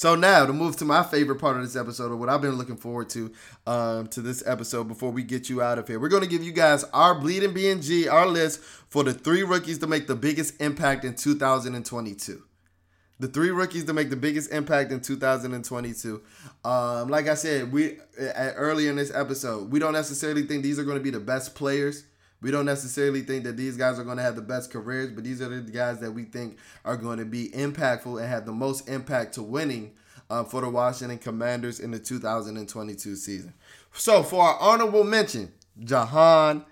So 0.00 0.14
now 0.14 0.46
to 0.46 0.52
move 0.54 0.78
to 0.78 0.86
my 0.86 1.02
favorite 1.02 1.38
part 1.38 1.58
of 1.58 1.62
this 1.62 1.76
episode, 1.76 2.10
or 2.10 2.16
what 2.16 2.30
I've 2.30 2.40
been 2.40 2.56
looking 2.56 2.78
forward 2.78 3.10
to, 3.10 3.30
um, 3.66 4.08
to 4.08 4.22
this 4.22 4.42
episode 4.46 4.88
before 4.88 5.10
we 5.10 5.22
get 5.22 5.50
you 5.50 5.60
out 5.60 5.78
of 5.78 5.86
here, 5.86 6.00
we're 6.00 6.08
going 6.08 6.22
to 6.22 6.28
give 6.28 6.42
you 6.42 6.52
guys 6.52 6.84
our 6.94 7.14
bleeding 7.14 7.52
BNG, 7.52 8.10
our 8.10 8.26
list 8.26 8.60
for 8.62 9.04
the 9.04 9.12
three 9.12 9.42
rookies 9.42 9.76
to 9.80 9.86
make 9.86 10.06
the 10.06 10.14
biggest 10.14 10.58
impact 10.58 11.04
in 11.04 11.16
2022. 11.16 12.42
The 13.18 13.28
three 13.28 13.50
rookies 13.50 13.84
to 13.84 13.92
make 13.92 14.08
the 14.08 14.16
biggest 14.16 14.50
impact 14.52 14.90
in 14.90 15.02
2022. 15.02 16.22
Um, 16.64 17.08
like 17.10 17.28
I 17.28 17.34
said, 17.34 17.70
we 17.70 17.98
at, 18.18 18.54
earlier 18.56 18.88
in 18.88 18.96
this 18.96 19.14
episode, 19.14 19.70
we 19.70 19.80
don't 19.80 19.92
necessarily 19.92 20.44
think 20.44 20.62
these 20.62 20.78
are 20.78 20.84
going 20.84 20.96
to 20.96 21.04
be 21.04 21.10
the 21.10 21.20
best 21.20 21.54
players 21.54 22.04
we 22.40 22.50
don't 22.50 22.66
necessarily 22.66 23.22
think 23.22 23.44
that 23.44 23.56
these 23.56 23.76
guys 23.76 23.98
are 23.98 24.04
going 24.04 24.16
to 24.16 24.22
have 24.22 24.36
the 24.36 24.42
best 24.42 24.70
careers, 24.70 25.10
but 25.10 25.24
these 25.24 25.42
are 25.42 25.48
the 25.48 25.70
guys 25.70 26.00
that 26.00 26.12
we 26.12 26.24
think 26.24 26.58
are 26.84 26.96
going 26.96 27.18
to 27.18 27.24
be 27.24 27.48
impactful 27.50 28.20
and 28.20 28.28
have 28.28 28.46
the 28.46 28.52
most 28.52 28.88
impact 28.88 29.34
to 29.34 29.42
winning 29.42 29.92
uh, 30.30 30.44
for 30.44 30.60
the 30.60 30.68
Washington 30.68 31.18
Commanders 31.18 31.80
in 31.80 31.90
the 31.90 31.98
2022 31.98 33.16
season. 33.16 33.52
So 33.92 34.22
for 34.22 34.42
our 34.42 34.58
honorable 34.60 35.04
mention, 35.04 35.52
Jahan 35.78 36.64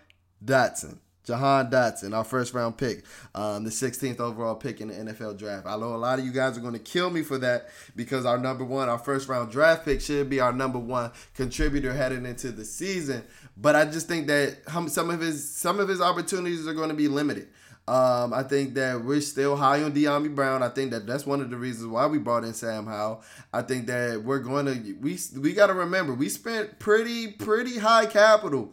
Dotson. 0.44 0.98
Jahan 1.28 1.70
Dotson, 1.70 2.16
our 2.16 2.24
first 2.24 2.54
round 2.54 2.78
pick, 2.78 3.04
um, 3.34 3.62
the 3.62 3.70
16th 3.70 4.18
overall 4.18 4.54
pick 4.54 4.80
in 4.80 4.88
the 4.88 4.94
NFL 4.94 5.38
draft. 5.38 5.66
I 5.66 5.76
know 5.76 5.94
a 5.94 5.96
lot 5.96 6.18
of 6.18 6.24
you 6.24 6.32
guys 6.32 6.56
are 6.56 6.62
going 6.62 6.72
to 6.72 6.78
kill 6.78 7.10
me 7.10 7.22
for 7.22 7.36
that 7.38 7.68
because 7.94 8.24
our 8.24 8.38
number 8.38 8.64
one, 8.64 8.88
our 8.88 8.98
first 8.98 9.28
round 9.28 9.52
draft 9.52 9.84
pick 9.84 10.00
should 10.00 10.30
be 10.30 10.40
our 10.40 10.52
number 10.52 10.78
one 10.78 11.12
contributor 11.34 11.92
heading 11.92 12.24
into 12.24 12.50
the 12.50 12.64
season. 12.64 13.22
But 13.58 13.76
I 13.76 13.84
just 13.84 14.08
think 14.08 14.26
that 14.28 14.56
some 14.88 15.10
of 15.10 15.20
his 15.20 15.48
some 15.48 15.80
of 15.80 15.88
his 15.88 16.00
opportunities 16.00 16.66
are 16.66 16.74
going 16.74 16.88
to 16.88 16.94
be 16.94 17.08
limited. 17.08 17.48
Um, 17.86 18.34
I 18.34 18.42
think 18.42 18.74
that 18.74 19.02
we're 19.02 19.20
still 19.20 19.56
high 19.56 19.82
on 19.82 19.92
Dyami 19.92 20.34
Brown. 20.34 20.62
I 20.62 20.68
think 20.68 20.90
that 20.92 21.06
that's 21.06 21.26
one 21.26 21.40
of 21.40 21.50
the 21.50 21.56
reasons 21.56 21.88
why 21.88 22.06
we 22.06 22.18
brought 22.18 22.44
in 22.44 22.54
Sam 22.54 22.86
Howell. 22.86 23.22
I 23.52 23.62
think 23.62 23.86
that 23.86 24.22
we're 24.22 24.40
going 24.40 24.66
to 24.66 24.94
we 25.00 25.18
we 25.38 25.52
got 25.52 25.66
to 25.66 25.74
remember 25.74 26.14
we 26.14 26.30
spent 26.30 26.78
pretty 26.78 27.32
pretty 27.32 27.78
high 27.78 28.06
capital 28.06 28.72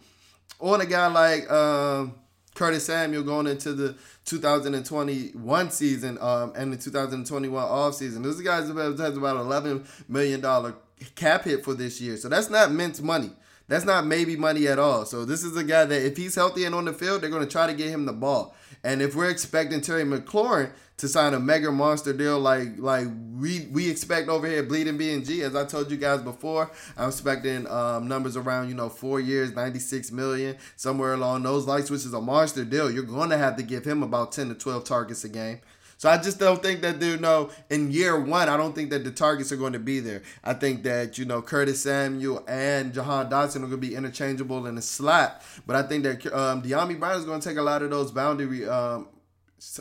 on 0.60 0.82
a 0.82 0.86
guy 0.86 1.08
like 1.08 1.52
um, 1.52 2.16
Curtis 2.56 2.86
Samuel 2.86 3.22
going 3.22 3.46
into 3.48 3.74
the 3.74 3.96
2021 4.26 5.72
season 5.72 6.18
um, 6.20 6.54
and 6.56 6.74
the 6.74 6.78
2021 6.78 7.64
off 7.64 7.94
season. 7.94 8.24
This 8.24 8.42
guy 8.42 8.56
has 8.56 8.70
about 8.70 9.38
11 9.38 9.86
million 10.08 10.42
dollar 10.42 10.74
cap 11.14 11.44
hit 11.44 11.64
for 11.64 11.76
this 11.76 12.02
year, 12.02 12.18
so 12.18 12.30
that's 12.30 12.50
not 12.50 12.72
mint 12.72 13.02
money. 13.02 13.30
That's 13.68 13.86
not 13.86 14.06
maybe 14.06 14.36
money 14.36 14.68
at 14.68 14.78
all. 14.78 15.06
So 15.06 15.26
this 15.26 15.44
is 15.44 15.58
a 15.58 15.64
guy 15.64 15.86
that 15.86 16.06
if 16.06 16.18
he's 16.18 16.36
healthy 16.36 16.66
and 16.66 16.76
on 16.76 16.86
the 16.86 16.94
field, 16.94 17.22
they're 17.22 17.32
going 17.32 17.44
to 17.44 17.50
try 17.50 17.66
to 17.68 17.74
get 17.74 17.90
him 17.90 18.06
the 18.06 18.14
ball. 18.14 18.56
And 18.84 19.02
if 19.02 19.16
we're 19.16 19.30
expecting 19.30 19.82
Terry 19.82 20.04
McLaurin 20.04 20.72
to 20.98 21.08
sign 21.08 21.34
a 21.34 21.40
mega 21.40 21.72
monster 21.72 22.14
deal 22.14 22.40
like 22.40 22.78
like 22.78 23.08
we 23.38 23.68
we 23.72 23.90
expect 23.90 24.30
over 24.30 24.48
here 24.48 24.64
Bleeding 24.64 24.98
BNG, 24.98 25.42
as 25.42 25.56
I 25.56 25.66
told 25.66 25.92
you 25.92 25.98
guys 25.98 26.22
before, 26.22 26.72
I'm 26.98 27.10
expecting 27.10 27.68
um, 27.68 28.08
numbers 28.08 28.38
around 28.38 28.70
you 28.70 28.76
know 28.76 28.90
four 28.90 29.20
years, 29.20 29.54
96 29.54 30.12
million, 30.12 30.58
somewhere 30.76 31.14
along 31.14 31.44
those 31.44 31.66
lines, 31.66 31.92
which 31.92 32.06
is 32.06 32.14
a 32.14 32.22
monster 32.22 32.64
deal. 32.64 32.90
You're 32.90 33.04
going 33.04 33.30
to 33.30 33.38
have 33.38 33.58
to 33.58 33.64
give 33.64 33.86
him 33.86 34.04
about 34.04 34.32
10 34.32 34.50
to 34.50 34.56
12 34.56 34.84
targets 34.86 35.24
a 35.24 35.30
game. 35.30 35.60
So 35.98 36.10
I 36.10 36.18
just 36.18 36.40
don't 36.40 36.62
think 36.62 36.82
that 36.82 37.02
you 37.02 37.18
know 37.18 37.50
in 37.70 37.92
year 37.92 38.20
one, 38.20 38.50
I 38.50 38.58
don't 38.58 38.74
think 38.74 38.90
that 38.92 39.04
the 39.04 39.12
targets 39.12 39.52
are 39.52 39.58
going 39.58 39.74
to 39.74 39.80
be 39.80 40.00
there. 40.00 40.24
I 40.44 40.54
think 40.54 40.84
that 40.84 41.18
you 41.18 41.26
know 41.26 41.42
Curtis 41.42 41.84
Samuel 41.84 42.44
and 42.48 42.94
Jahan 42.94 43.30
Dotson 43.30 43.58
are 43.58 43.60
going 43.68 43.72
to 43.72 43.78
be 43.78 43.96
interchangeable 43.96 44.66
in 44.66 44.76
the 44.76 44.82
slot, 44.82 45.42
but 45.66 45.76
I 45.76 45.84
think 45.84 46.04
that 46.04 46.26
um, 46.34 46.62
Dyami 46.62 47.00
Brown 47.00 47.18
is 47.18 47.26
going 47.26 47.40
to 47.42 47.50
take 47.50 47.58
a 47.58 47.62
lot 47.62 47.82
of 47.82 47.90
those 47.90 48.12
boundary 48.12 48.68
um, 48.68 49.08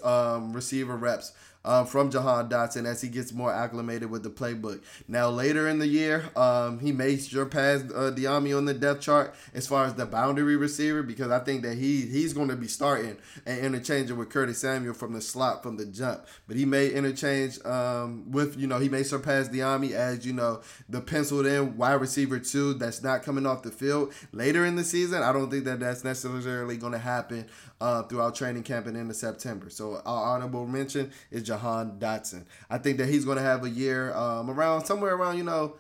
um, 0.03 0.53
receiver 0.53 0.97
reps 0.97 1.33
uh, 1.65 1.85
from 1.85 2.11
Jahan 2.11 2.49
Dotson 2.49 2.87
as 2.87 3.01
he 3.01 3.09
gets 3.09 3.33
more 3.33 3.53
acclimated 3.53 4.11
with 4.11 4.23
the 4.23 4.31
playbook. 4.31 4.83
Now, 5.09 5.31
later 5.31 5.69
in 5.69 5.79
the 5.79 5.87
year, 5.87 6.31
um, 6.37 6.79
he 6.79 6.93
may 6.93 7.17
surpass 7.17 7.83
uh, 7.83 8.13
Dyami 8.15 8.57
on 8.57 8.67
the 8.67 8.75
depth 8.75 9.01
chart 9.01 9.35
as 9.55 9.67
far 9.67 9.87
as 9.87 9.95
the 9.95 10.07
boundary 10.07 10.57
receiver 10.57 11.03
because 11.03 11.31
I 11.31 11.39
think 11.39 11.63
that 11.63 11.79
he 11.79 12.03
he's 12.03 12.33
going 12.33 12.49
to 12.49 12.57
be 12.57 12.69
starting 12.69 13.17
and 13.47 13.59
interchanging 13.59 14.17
with 14.17 14.29
Curtis 14.29 14.59
Samuel 14.59 14.95
from 14.95 15.15
the 15.15 15.21
slot 15.21 15.63
from 15.63 15.77
the 15.77 15.87
jump. 15.87 16.27
But 16.47 16.57
he 16.57 16.65
may 16.67 16.91
interchange 16.91 17.65
um, 17.65 18.31
with, 18.31 18.59
you 18.59 18.67
know, 18.67 18.79
he 18.79 18.89
may 18.89 19.03
surpass 19.03 19.49
Dyami 19.49 19.93
as, 19.93 20.27
you 20.27 20.33
know, 20.33 20.61
the 20.89 21.01
penciled 21.01 21.47
in 21.47 21.77
wide 21.77 21.95
receiver 21.95 22.39
two 22.39 22.75
that's 22.75 23.03
not 23.03 23.23
coming 23.23 23.47
off 23.47 23.63
the 23.63 23.71
field 23.71 24.13
later 24.33 24.65
in 24.65 24.77
the 24.77 24.85
season. 24.85 25.23
I 25.23 25.33
don't 25.33 25.51
think 25.51 25.65
that 25.65 25.81
that's 25.81 26.05
necessarily 26.05 26.77
going 26.77 26.93
to 26.93 26.99
happen 26.99 27.47
uh, 27.81 28.03
throughout 28.05 28.35
training 28.35 28.63
camp 28.63 28.87
and 28.87 28.97
into 28.97 29.15
September. 29.15 29.71
So 29.71 30.01
our 30.05 30.35
honorable 30.35 30.67
mention 30.67 31.13
is 31.31 31.43
Jahan 31.43 31.99
Dotson. 31.99 32.45
I 32.71 32.79
think 32.79 32.99
that 32.99 33.09
he's 33.09 33.25
going 33.25 33.37
to 33.37 33.43
have 33.43 33.65
a 33.65 33.71
year 33.71 34.15
um, 34.15 34.51
around 34.51 34.85
somewhere 34.85 35.15
around 35.15 35.39
you 35.39 35.45
know 35.45 35.77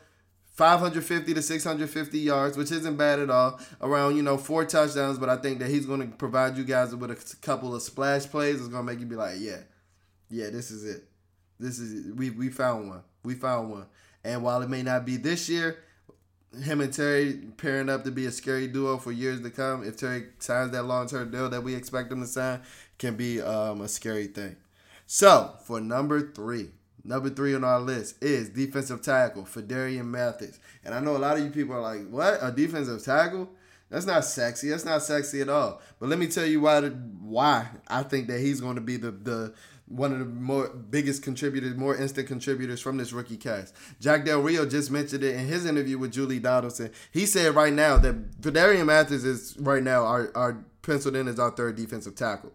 550 0.55 1.35
to 1.35 1.43
650 1.43 2.19
yards, 2.19 2.57
which 2.57 2.71
isn't 2.71 2.97
bad 2.97 3.19
at 3.19 3.29
all. 3.29 3.59
Around, 3.81 4.17
you 4.17 4.23
know, 4.23 4.39
four 4.39 4.65
touchdowns, 4.65 5.19
but 5.19 5.29
I 5.29 5.37
think 5.37 5.59
that 5.59 5.69
he's 5.69 5.85
going 5.85 6.01
to 6.01 6.17
provide 6.17 6.57
you 6.57 6.63
guys 6.63 6.95
with 6.95 7.11
a 7.11 7.37
couple 7.43 7.75
of 7.75 7.83
splash 7.83 8.27
plays. 8.27 8.61
It's 8.61 8.69
going 8.69 8.87
to 8.87 8.93
make 8.93 9.01
you 9.01 9.07
be 9.07 9.17
like, 9.17 9.35
yeah, 9.39 9.59
yeah, 10.31 10.51
this 10.51 10.71
is 10.71 10.85
it. 10.85 11.09
This 11.59 11.81
is 11.81 12.07
it. 12.07 12.17
we 12.17 12.31
we 12.31 12.51
found 12.51 12.89
one. 12.89 13.03
We 13.25 13.35
found 13.35 13.71
one. 13.71 13.87
And 14.23 14.43
while 14.43 14.63
it 14.63 14.71
may 14.71 14.83
not 14.83 15.05
be 15.05 15.17
this 15.17 15.49
year, 15.49 15.79
him 16.63 16.81
and 16.81 16.93
Terry 16.93 17.35
pairing 17.57 17.89
up 17.89 18.05
to 18.05 18.11
be 18.11 18.27
a 18.27 18.31
scary 18.31 18.67
duo 18.67 18.99
for 18.99 19.13
years 19.13 19.41
to 19.43 19.51
come. 19.51 19.85
If 19.85 19.97
Terry 19.97 20.27
signs 20.39 20.73
that 20.73 20.85
long 20.85 21.07
term 21.09 21.31
deal 21.31 21.49
that 21.51 21.63
we 21.63 21.75
expect 21.75 22.13
him 22.13 22.21
to 22.21 22.27
sign, 22.27 22.61
can 22.99 23.17
be 23.17 23.41
um, 23.41 23.81
a 23.81 23.89
scary 23.89 24.27
thing. 24.27 24.57
So 25.07 25.55
for 25.65 25.81
number 25.81 26.33
three, 26.33 26.71
number 27.05 27.31
three 27.31 27.55
on 27.55 27.65
our 27.65 27.81
list 27.81 28.23
is 28.23 28.49
defensive 28.49 29.03
tackle 29.03 29.43
Phidarian 29.45 30.07
Mathis. 30.07 30.59
And 30.85 30.95
I 30.95 31.01
know 31.01 31.17
a 31.17 31.19
lot 31.19 31.37
of 31.37 31.45
you 31.45 31.51
people 31.51 31.75
are 31.75 31.81
like, 31.81 32.09
"What 32.09 32.39
a 32.41 32.51
defensive 32.51 33.05
tackle." 33.05 33.51
That's 33.91 34.07
not 34.07 34.25
sexy. 34.25 34.71
That's 34.71 34.85
not 34.85 35.03
sexy 35.03 35.41
at 35.41 35.49
all. 35.49 35.81
But 36.01 36.09
let 36.09 36.19
me 36.19 36.27
tell 36.27 36.47
you 36.47 36.61
why. 36.61 36.81
Why 36.81 37.69
I 37.87 38.03
think 38.03 38.29
that 38.29 38.41
he's 38.41 38.61
going 38.61 38.77
to 38.77 38.81
be 38.81 38.97
the 38.97 39.11
the 39.11 39.55
one 39.87 40.13
of 40.13 40.19
the 40.19 40.25
more 40.25 40.69
biggest 40.69 41.23
contributors, 41.23 41.77
more 41.77 41.97
instant 41.97 42.27
contributors 42.27 42.81
from 42.81 42.97
this 42.97 43.13
rookie 43.13 43.37
cast. 43.37 43.75
Jack 44.01 44.25
Del 44.25 44.41
Rio 44.41 44.65
just 44.65 44.91
mentioned 44.91 45.23
it 45.23 45.35
in 45.35 45.47
his 45.47 45.67
interview 45.67 45.99
with 45.99 46.13
Julie 46.13 46.39
Donaldson. 46.39 46.91
He 47.13 47.27
said 47.27 47.55
right 47.55 47.73
now 47.73 47.99
that 47.99 48.41
Phidarian 48.41 48.87
Mathis 48.87 49.25
is 49.25 49.57
right 49.59 49.83
now 49.83 50.05
our, 50.05 50.31
our 50.35 50.65
penciled 50.83 51.17
in 51.17 51.29
as 51.29 51.39
our 51.39 51.51
third 51.51 51.77
defensive 51.77 52.15
tackle. 52.15 52.53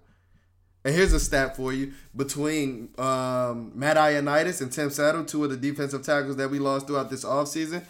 And 0.84 0.96
here's 0.96 1.14
a 1.14 1.20
stat 1.20 1.56
for 1.56 1.74
you: 1.74 1.94
between 2.16 2.90
um, 2.98 3.74
Matt 3.76 3.98
Ioannidis 3.98 4.62
and 4.62 4.72
Tim 4.72 4.90
Settle, 4.90 5.26
two 5.26 5.44
of 5.44 5.50
the 5.50 5.58
defensive 5.58 6.04
tackles 6.04 6.38
that 6.38 6.50
we 6.50 6.58
lost 6.58 6.88
throughout 6.88 7.10
this 7.10 7.26
offseason, 7.26 7.84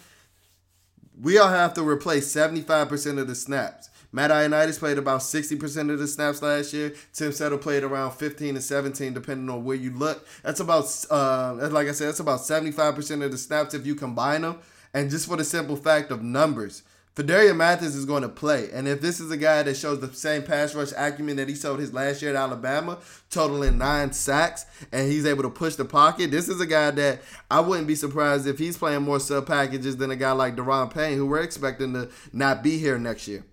we 1.20 1.38
all 1.38 1.48
have 1.48 1.72
to 1.74 1.86
replace 1.86 2.34
75% 2.34 3.18
of 3.18 3.28
the 3.28 3.34
snaps. 3.34 3.89
Matt 4.12 4.30
Ioannidis 4.30 4.78
played 4.78 4.98
about 4.98 5.20
60% 5.20 5.92
of 5.92 5.98
the 5.98 6.08
snaps 6.08 6.42
last 6.42 6.72
year. 6.72 6.94
Tim 7.12 7.32
Settle 7.32 7.58
played 7.58 7.84
around 7.84 8.12
15 8.12 8.54
to 8.54 8.60
17, 8.60 9.14
depending 9.14 9.48
on 9.48 9.64
where 9.64 9.76
you 9.76 9.90
look. 9.92 10.26
That's 10.42 10.60
about, 10.60 10.84
uh, 11.10 11.68
like 11.70 11.88
I 11.88 11.92
said, 11.92 12.08
that's 12.08 12.20
about 12.20 12.40
75% 12.40 13.24
of 13.24 13.30
the 13.30 13.38
snaps 13.38 13.74
if 13.74 13.86
you 13.86 13.94
combine 13.94 14.42
them. 14.42 14.58
And 14.92 15.10
just 15.10 15.28
for 15.28 15.36
the 15.36 15.44
simple 15.44 15.76
fact 15.76 16.10
of 16.10 16.22
numbers, 16.22 16.82
Phidarian 17.14 17.56
Mathis 17.56 17.94
is 17.94 18.04
going 18.04 18.22
to 18.22 18.28
play. 18.28 18.70
And 18.72 18.88
if 18.88 19.00
this 19.00 19.20
is 19.20 19.30
a 19.30 19.36
guy 19.36 19.62
that 19.62 19.76
shows 19.76 20.00
the 20.00 20.12
same 20.12 20.42
pass 20.42 20.74
rush 20.74 20.92
acumen 20.96 21.36
that 21.36 21.48
he 21.48 21.54
showed 21.54 21.78
his 21.78 21.92
last 21.92 22.22
year 22.22 22.30
at 22.30 22.36
Alabama, 22.36 22.98
totaling 23.30 23.78
nine 23.78 24.12
sacks, 24.12 24.64
and 24.90 25.10
he's 25.10 25.26
able 25.26 25.42
to 25.42 25.50
push 25.50 25.74
the 25.74 25.84
pocket, 25.84 26.30
this 26.30 26.48
is 26.48 26.60
a 26.60 26.66
guy 26.66 26.90
that 26.92 27.20
I 27.50 27.60
wouldn't 27.60 27.88
be 27.88 27.96
surprised 27.96 28.46
if 28.46 28.58
he's 28.58 28.76
playing 28.76 29.02
more 29.02 29.20
sub 29.20 29.46
packages 29.46 29.96
than 29.96 30.10
a 30.10 30.16
guy 30.16 30.32
like 30.32 30.56
Da'Ron 30.56 30.92
Payne, 30.92 31.16
who 31.16 31.26
we're 31.26 31.42
expecting 31.42 31.92
to 31.94 32.10
not 32.32 32.62
be 32.62 32.78
here 32.78 32.98
next 32.98 33.28
year. 33.28 33.44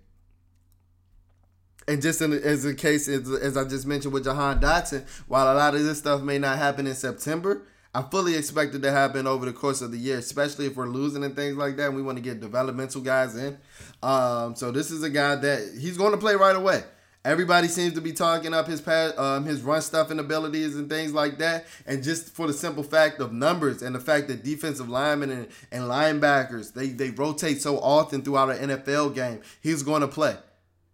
And 1.88 2.02
just 2.02 2.20
in, 2.20 2.34
as 2.34 2.66
a 2.66 2.74
case, 2.74 3.08
as, 3.08 3.30
as 3.30 3.56
I 3.56 3.64
just 3.64 3.86
mentioned 3.86 4.12
with 4.12 4.24
Jahan 4.24 4.60
Dotson, 4.60 5.06
while 5.26 5.50
a 5.50 5.56
lot 5.56 5.74
of 5.74 5.82
this 5.82 5.98
stuff 5.98 6.20
may 6.20 6.38
not 6.38 6.58
happen 6.58 6.86
in 6.86 6.94
September, 6.94 7.62
I 7.94 8.02
fully 8.02 8.36
expect 8.36 8.74
it 8.74 8.82
to 8.82 8.90
happen 8.90 9.26
over 9.26 9.46
the 9.46 9.54
course 9.54 9.80
of 9.80 9.90
the 9.90 9.98
year, 9.98 10.18
especially 10.18 10.66
if 10.66 10.76
we're 10.76 10.86
losing 10.86 11.24
and 11.24 11.34
things 11.34 11.56
like 11.56 11.76
that. 11.78 11.86
And 11.86 11.96
we 11.96 12.02
want 12.02 12.18
to 12.18 12.22
get 12.22 12.40
developmental 12.40 13.00
guys 13.00 13.34
in. 13.36 13.56
Um, 14.02 14.54
so 14.54 14.70
this 14.70 14.90
is 14.90 15.02
a 15.02 15.08
guy 15.08 15.36
that 15.36 15.78
he's 15.80 15.96
going 15.96 16.12
to 16.12 16.18
play 16.18 16.34
right 16.34 16.54
away. 16.54 16.84
Everybody 17.24 17.68
seems 17.68 17.94
to 17.94 18.02
be 18.02 18.12
talking 18.12 18.52
up 18.52 18.66
his 18.66 18.82
pass, 18.82 19.16
um, 19.18 19.46
his 19.46 19.62
run 19.62 19.80
stuffing 19.80 20.18
abilities 20.18 20.76
and 20.76 20.90
things 20.90 21.14
like 21.14 21.38
that. 21.38 21.66
And 21.86 22.02
just 22.02 22.34
for 22.34 22.46
the 22.46 22.52
simple 22.52 22.82
fact 22.82 23.20
of 23.20 23.32
numbers 23.32 23.82
and 23.82 23.94
the 23.94 24.00
fact 24.00 24.28
that 24.28 24.44
defensive 24.44 24.90
linemen 24.90 25.30
and, 25.30 25.48
and 25.72 25.84
linebackers 25.84 26.74
they 26.74 26.88
they 26.88 27.10
rotate 27.10 27.60
so 27.60 27.78
often 27.80 28.22
throughout 28.22 28.50
an 28.50 28.70
NFL 28.70 29.14
game, 29.14 29.40
he's 29.62 29.82
going 29.82 30.02
to 30.02 30.08
play. 30.08 30.36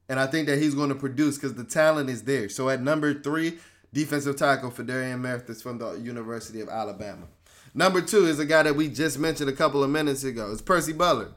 And 0.08 0.20
I 0.20 0.26
think 0.26 0.46
that 0.48 0.58
he's 0.58 0.74
going 0.74 0.90
to 0.90 0.94
produce 0.94 1.36
because 1.36 1.54
the 1.54 1.64
talent 1.64 2.10
is 2.10 2.24
there. 2.24 2.48
So 2.48 2.68
at 2.68 2.82
number 2.82 3.14
three, 3.14 3.58
defensive 3.92 4.36
tackle 4.36 4.70
Phidarian 4.70 5.20
Mathis 5.20 5.62
from 5.62 5.78
the 5.78 5.92
University 5.94 6.60
of 6.60 6.68
Alabama. 6.68 7.26
Number 7.72 8.00
two 8.00 8.26
is 8.26 8.38
a 8.38 8.44
guy 8.44 8.62
that 8.64 8.76
we 8.76 8.88
just 8.88 9.18
mentioned 9.18 9.48
a 9.48 9.54
couple 9.54 9.82
of 9.82 9.90
minutes 9.90 10.22
ago. 10.24 10.52
It's 10.52 10.62
Percy 10.62 10.92
Butler. 10.92 11.32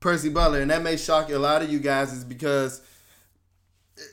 Percy 0.00 0.30
Butler, 0.30 0.62
and 0.62 0.70
that 0.70 0.82
may 0.82 0.96
shock 0.96 1.30
a 1.30 1.38
lot 1.38 1.62
of 1.62 1.70
you 1.70 1.78
guys, 1.78 2.12
is 2.12 2.24
because 2.24 2.80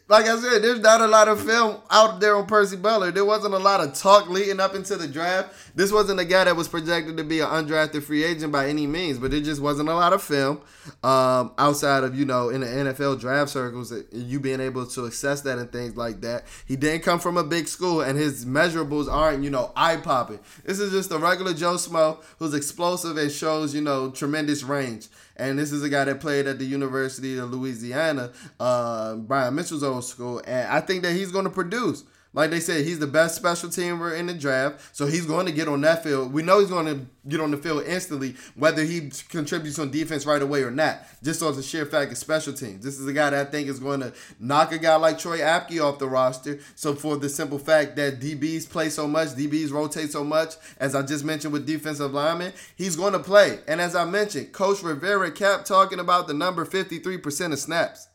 like 0.09 0.25
I 0.25 0.37
said, 0.39 0.61
there's 0.61 0.79
not 0.79 1.01
a 1.01 1.07
lot 1.07 1.27
of 1.27 1.43
film 1.43 1.81
out 1.89 2.19
there 2.21 2.35
on 2.35 2.45
Percy 2.45 2.77
Butler. 2.77 3.11
There 3.11 3.25
wasn't 3.25 3.53
a 3.53 3.59
lot 3.59 3.81
of 3.81 3.93
talk 3.93 4.29
leading 4.29 4.59
up 4.59 4.73
into 4.73 4.95
the 4.95 5.07
draft. 5.07 5.53
This 5.75 5.91
wasn't 5.91 6.19
a 6.19 6.25
guy 6.25 6.45
that 6.45 6.55
was 6.55 6.67
projected 6.67 7.17
to 7.17 7.23
be 7.23 7.41
an 7.41 7.47
undrafted 7.47 8.03
free 8.03 8.23
agent 8.23 8.51
by 8.51 8.67
any 8.67 8.87
means, 8.87 9.17
but 9.17 9.31
there 9.31 9.41
just 9.41 9.61
wasn't 9.61 9.89
a 9.89 9.93
lot 9.93 10.13
of 10.13 10.23
film 10.23 10.61
um, 11.03 11.51
outside 11.57 12.03
of, 12.03 12.17
you 12.17 12.25
know, 12.25 12.49
in 12.49 12.61
the 12.61 12.67
NFL 12.67 13.19
draft 13.19 13.51
circles, 13.51 13.93
you 14.11 14.39
being 14.39 14.61
able 14.61 14.85
to 14.87 15.05
assess 15.05 15.41
that 15.41 15.57
and 15.57 15.71
things 15.71 15.97
like 15.97 16.21
that. 16.21 16.45
He 16.65 16.77
didn't 16.77 17.03
come 17.03 17.19
from 17.19 17.37
a 17.37 17.43
big 17.43 17.67
school, 17.67 18.01
and 18.01 18.17
his 18.17 18.45
measurables 18.45 19.11
aren't, 19.11 19.43
you 19.43 19.49
know, 19.49 19.73
eye 19.75 19.97
popping. 19.97 20.39
This 20.63 20.79
is 20.79 20.91
just 20.91 21.11
a 21.11 21.17
regular 21.17 21.53
Joe 21.53 21.75
Smo 21.75 22.23
who's 22.39 22.53
explosive 22.53 23.17
and 23.17 23.31
shows, 23.31 23.75
you 23.75 23.81
know, 23.81 24.11
tremendous 24.11 24.63
range. 24.63 25.07
And 25.37 25.57
this 25.57 25.71
is 25.71 25.83
a 25.83 25.89
guy 25.89 26.05
that 26.05 26.19
played 26.19 26.47
at 26.47 26.59
the 26.59 26.65
University 26.65 27.37
of 27.37 27.51
Louisiana, 27.51 28.31
uh, 28.59 29.15
Brian 29.15 29.55
Mitchell's 29.55 29.83
old 29.83 30.03
school. 30.03 30.41
And 30.45 30.67
I 30.67 30.81
think 30.81 31.03
that 31.03 31.13
he's 31.13 31.31
going 31.31 31.45
to 31.45 31.51
produce. 31.51 32.03
Like 32.33 32.51
they 32.51 32.59
said, 32.59 32.85
he's 32.85 32.99
the 32.99 33.07
best 33.07 33.35
special 33.35 33.69
teamer 33.69 34.17
in 34.17 34.27
the 34.27 34.33
draft, 34.33 34.95
so 34.95 35.07
he's 35.07 35.25
going 35.25 35.45
to 35.45 35.51
get 35.51 35.67
on 35.67 35.81
that 35.81 36.03
field. 36.03 36.33
We 36.33 36.43
know 36.43 36.59
he's 36.59 36.69
going 36.69 36.85
to 36.85 37.05
get 37.27 37.39
on 37.39 37.51
the 37.51 37.57
field 37.57 37.83
instantly, 37.85 38.35
whether 38.55 38.83
he 38.83 39.11
contributes 39.29 39.79
on 39.79 39.91
defense 39.91 40.25
right 40.25 40.41
away 40.41 40.63
or 40.63 40.71
not. 40.71 40.99
Just 41.23 41.41
on 41.41 41.55
the 41.55 41.63
sheer 41.63 41.85
fact 41.85 42.11
of 42.11 42.17
special 42.17 42.53
teams, 42.53 42.83
this 42.83 42.99
is 42.99 43.07
a 43.07 43.13
guy 43.13 43.29
that 43.29 43.47
I 43.47 43.49
think 43.49 43.69
is 43.69 43.79
going 43.79 44.01
to 44.01 44.13
knock 44.39 44.71
a 44.71 44.77
guy 44.77 44.95
like 44.95 45.17
Troy 45.17 45.39
Apke 45.39 45.83
off 45.83 45.99
the 45.99 46.07
roster. 46.07 46.59
So 46.75 46.95
for 46.95 47.17
the 47.17 47.29
simple 47.29 47.59
fact 47.59 47.95
that 47.95 48.19
DBs 48.19 48.69
play 48.69 48.89
so 48.89 49.07
much, 49.07 49.29
DBs 49.29 49.71
rotate 49.71 50.11
so 50.11 50.23
much, 50.23 50.55
as 50.79 50.95
I 50.95 51.01
just 51.01 51.25
mentioned 51.25 51.53
with 51.53 51.65
defensive 51.65 52.13
linemen, 52.13 52.53
he's 52.75 52.95
going 52.95 53.13
to 53.13 53.19
play. 53.19 53.59
And 53.67 53.81
as 53.81 53.95
I 53.95 54.05
mentioned, 54.05 54.53
Coach 54.53 54.83
Rivera 54.83 55.31
kept 55.31 55.65
talking 55.65 55.99
about 55.99 56.27
the 56.27 56.33
number 56.33 56.65
fifty 56.65 56.99
three 56.99 57.17
percent 57.17 57.53
of 57.53 57.59
snaps. 57.59 58.07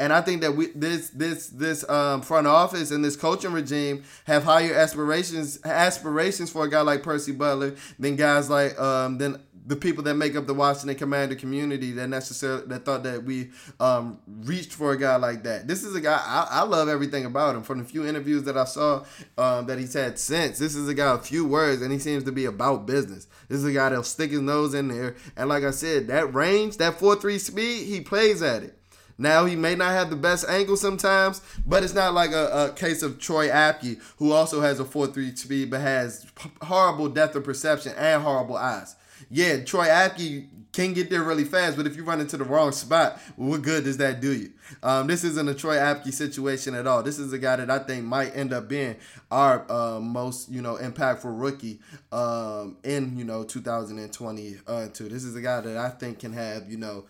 And 0.00 0.14
I 0.14 0.22
think 0.22 0.40
that 0.40 0.56
we 0.56 0.68
this 0.68 1.10
this 1.10 1.48
this 1.48 1.86
um, 1.90 2.22
front 2.22 2.46
office 2.46 2.90
and 2.90 3.04
this 3.04 3.16
coaching 3.16 3.52
regime 3.52 4.02
have 4.24 4.44
higher 4.44 4.72
aspirations 4.72 5.60
aspirations 5.62 6.48
for 6.48 6.64
a 6.64 6.70
guy 6.70 6.80
like 6.80 7.02
Percy 7.02 7.32
Butler 7.32 7.74
than 7.98 8.16
guys 8.16 8.48
like 8.48 8.80
um, 8.80 9.18
than 9.18 9.42
the 9.66 9.76
people 9.76 10.02
that 10.04 10.14
make 10.14 10.36
up 10.36 10.46
the 10.46 10.54
Washington 10.54 10.96
Commander 10.96 11.34
community 11.34 11.92
that 11.92 12.08
necessarily 12.08 12.64
that 12.68 12.86
thought 12.86 13.02
that 13.02 13.24
we 13.24 13.50
um, 13.78 14.18
reached 14.26 14.72
for 14.72 14.92
a 14.92 14.96
guy 14.96 15.16
like 15.16 15.42
that. 15.42 15.68
This 15.68 15.84
is 15.84 15.94
a 15.94 16.00
guy 16.00 16.18
I, 16.24 16.48
I 16.50 16.62
love 16.62 16.88
everything 16.88 17.26
about 17.26 17.54
him. 17.54 17.62
From 17.62 17.80
the 17.80 17.84
few 17.84 18.06
interviews 18.06 18.44
that 18.44 18.56
I 18.56 18.64
saw 18.64 19.04
um, 19.36 19.66
that 19.66 19.78
he's 19.78 19.92
had 19.92 20.18
since, 20.18 20.58
this 20.58 20.74
is 20.74 20.88
a 20.88 20.94
guy 20.94 21.10
of 21.10 21.26
few 21.26 21.44
words 21.44 21.82
and 21.82 21.92
he 21.92 21.98
seems 21.98 22.24
to 22.24 22.32
be 22.32 22.46
about 22.46 22.86
business. 22.86 23.26
This 23.48 23.58
is 23.58 23.66
a 23.66 23.72
guy 23.72 23.90
that'll 23.90 24.02
stick 24.02 24.30
his 24.30 24.40
nose 24.40 24.72
in 24.72 24.88
there 24.88 25.14
and 25.36 25.50
like 25.50 25.62
I 25.62 25.72
said, 25.72 26.06
that 26.08 26.32
range, 26.32 26.78
that 26.78 26.98
four 26.98 27.16
three 27.16 27.38
speed, 27.38 27.86
he 27.86 28.00
plays 28.00 28.40
at 28.40 28.62
it. 28.62 28.79
Now 29.20 29.44
he 29.44 29.54
may 29.54 29.74
not 29.74 29.92
have 29.92 30.08
the 30.08 30.16
best 30.16 30.48
angle 30.48 30.78
sometimes, 30.78 31.42
but 31.66 31.84
it's 31.84 31.92
not 31.92 32.14
like 32.14 32.32
a, 32.32 32.70
a 32.70 32.72
case 32.72 33.02
of 33.02 33.18
Troy 33.18 33.48
Apke, 33.48 34.00
who 34.16 34.32
also 34.32 34.62
has 34.62 34.80
a 34.80 34.84
4-3 34.84 35.36
speed 35.36 35.70
but 35.70 35.82
has 35.82 36.26
horrible 36.62 37.08
depth 37.10 37.36
of 37.36 37.44
perception 37.44 37.92
and 37.98 38.22
horrible 38.22 38.56
eyes. 38.56 38.96
Yeah, 39.28 39.62
Troy 39.62 39.88
Apke 39.88 40.48
can 40.72 40.94
get 40.94 41.10
there 41.10 41.22
really 41.22 41.44
fast, 41.44 41.76
but 41.76 41.86
if 41.86 41.96
you 41.96 42.04
run 42.04 42.20
into 42.20 42.38
the 42.38 42.44
wrong 42.44 42.72
spot, 42.72 43.20
what 43.36 43.60
good 43.60 43.84
does 43.84 43.98
that 43.98 44.22
do 44.22 44.32
you? 44.32 44.52
Um, 44.82 45.06
this 45.06 45.22
isn't 45.22 45.48
a 45.48 45.54
Troy 45.54 45.76
Apke 45.76 46.12
situation 46.14 46.74
at 46.74 46.86
all. 46.86 47.02
This 47.02 47.18
is 47.18 47.32
a 47.34 47.38
guy 47.38 47.56
that 47.56 47.70
I 47.70 47.80
think 47.80 48.04
might 48.04 48.34
end 48.34 48.54
up 48.54 48.68
being 48.68 48.96
our 49.30 49.70
uh, 49.70 50.00
most, 50.00 50.50
you 50.50 50.62
know, 50.62 50.76
impactful 50.76 51.24
rookie 51.24 51.80
um, 52.10 52.78
in, 52.84 53.18
you 53.18 53.24
know, 53.24 53.44
2022. 53.44 54.60
Uh, 54.66 54.86
this 54.86 55.24
is 55.24 55.36
a 55.36 55.42
guy 55.42 55.60
that 55.60 55.76
I 55.76 55.90
think 55.90 56.20
can 56.20 56.32
have, 56.32 56.70
you 56.70 56.78
know, 56.78 57.04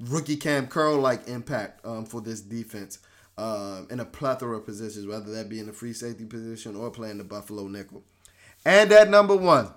rookie 0.00 0.36
Kam 0.36 0.66
Curl 0.66 0.98
like 0.98 1.28
impact 1.28 1.84
um, 1.84 2.04
for 2.04 2.20
this 2.20 2.40
defense 2.40 2.98
um, 3.38 3.86
in 3.90 4.00
a 4.00 4.04
plethora 4.04 4.58
of 4.58 4.64
positions, 4.64 5.06
whether 5.06 5.30
that 5.32 5.48
be 5.48 5.58
in 5.58 5.66
the 5.66 5.72
free 5.72 5.92
safety 5.92 6.24
position 6.24 6.76
or 6.76 6.90
playing 6.90 7.18
the 7.18 7.24
Buffalo 7.24 7.66
nickel. 7.68 8.04
And 8.64 8.90
at 8.92 9.10
number 9.10 9.36
one, 9.36 9.72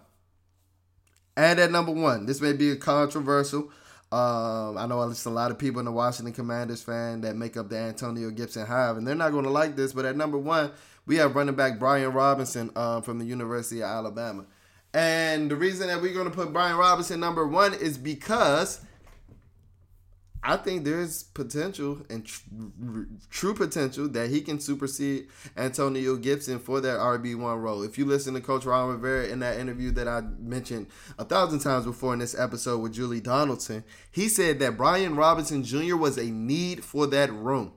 and 1.37 1.59
at 1.59 1.71
number 1.71 1.91
one, 1.91 2.25
this 2.25 2.41
may 2.41 2.53
be 2.53 2.71
a 2.71 2.75
controversial. 2.75 3.71
Um, 4.11 4.77
I 4.77 4.87
know 4.87 5.05
there's 5.05 5.25
a 5.25 5.29
lot 5.29 5.51
of 5.51 5.59
people 5.59 5.79
in 5.79 5.85
the 5.85 5.91
Washington 5.91 6.33
Commanders 6.33 6.81
fan 6.81 7.21
that 7.21 7.35
make 7.35 7.55
up 7.55 7.69
the 7.69 7.77
Antonio 7.77 8.31
Gibson 8.31 8.65
hive, 8.65 8.97
and 8.97 9.07
they're 9.07 9.13
not 9.13 9.31
going 9.31 9.43
to 9.43 9.51
like 9.51 9.75
this. 9.75 9.93
But 9.93 10.05
at 10.05 10.17
number 10.17 10.37
one, 10.37 10.71
we 11.05 11.17
have 11.17 11.35
running 11.35 11.55
back 11.55 11.77
Brian 11.77 12.11
Robinson 12.11 12.71
um, 12.75 13.03
from 13.03 13.19
the 13.19 13.25
University 13.25 13.81
of 13.81 13.89
Alabama. 13.89 14.45
And 14.93 15.51
the 15.51 15.55
reason 15.55 15.87
that 15.87 16.01
we're 16.01 16.13
going 16.13 16.29
to 16.29 16.35
put 16.35 16.51
Brian 16.51 16.75
Robinson 16.75 17.19
number 17.19 17.47
one 17.47 17.75
is 17.75 17.97
because 17.97 18.81
I 20.41 20.55
think 20.55 20.85
there's 20.85 21.23
potential 21.23 21.99
and 22.09 22.25
tr- 22.25 22.39
true 23.29 23.53
potential 23.53 24.07
that 24.09 24.29
he 24.29 24.39
can 24.39 24.59
supersede 24.59 25.27
Antonio 25.57 26.15
Gibson 26.15 26.59
for 26.59 26.79
that 26.79 26.97
RB1 26.97 27.61
role. 27.61 27.83
If 27.83 27.97
you 27.97 28.05
listen 28.05 28.33
to 28.35 28.41
Coach 28.41 28.63
Ron 28.63 28.89
Rivera 28.89 29.27
in 29.27 29.39
that 29.39 29.59
interview 29.59 29.91
that 29.91 30.07
I 30.07 30.21
mentioned 30.21 30.87
a 31.17 31.25
thousand 31.25 31.59
times 31.59 31.85
before 31.85 32.13
in 32.13 32.19
this 32.19 32.39
episode 32.39 32.77
with 32.77 32.93
Julie 32.93 33.19
Donaldson, 33.19 33.83
he 34.11 34.29
said 34.29 34.59
that 34.59 34.77
Brian 34.77 35.15
Robinson 35.15 35.63
Jr. 35.63 35.97
was 35.97 36.17
a 36.17 36.25
need 36.25 36.85
for 36.85 37.05
that 37.07 37.31
room. 37.33 37.73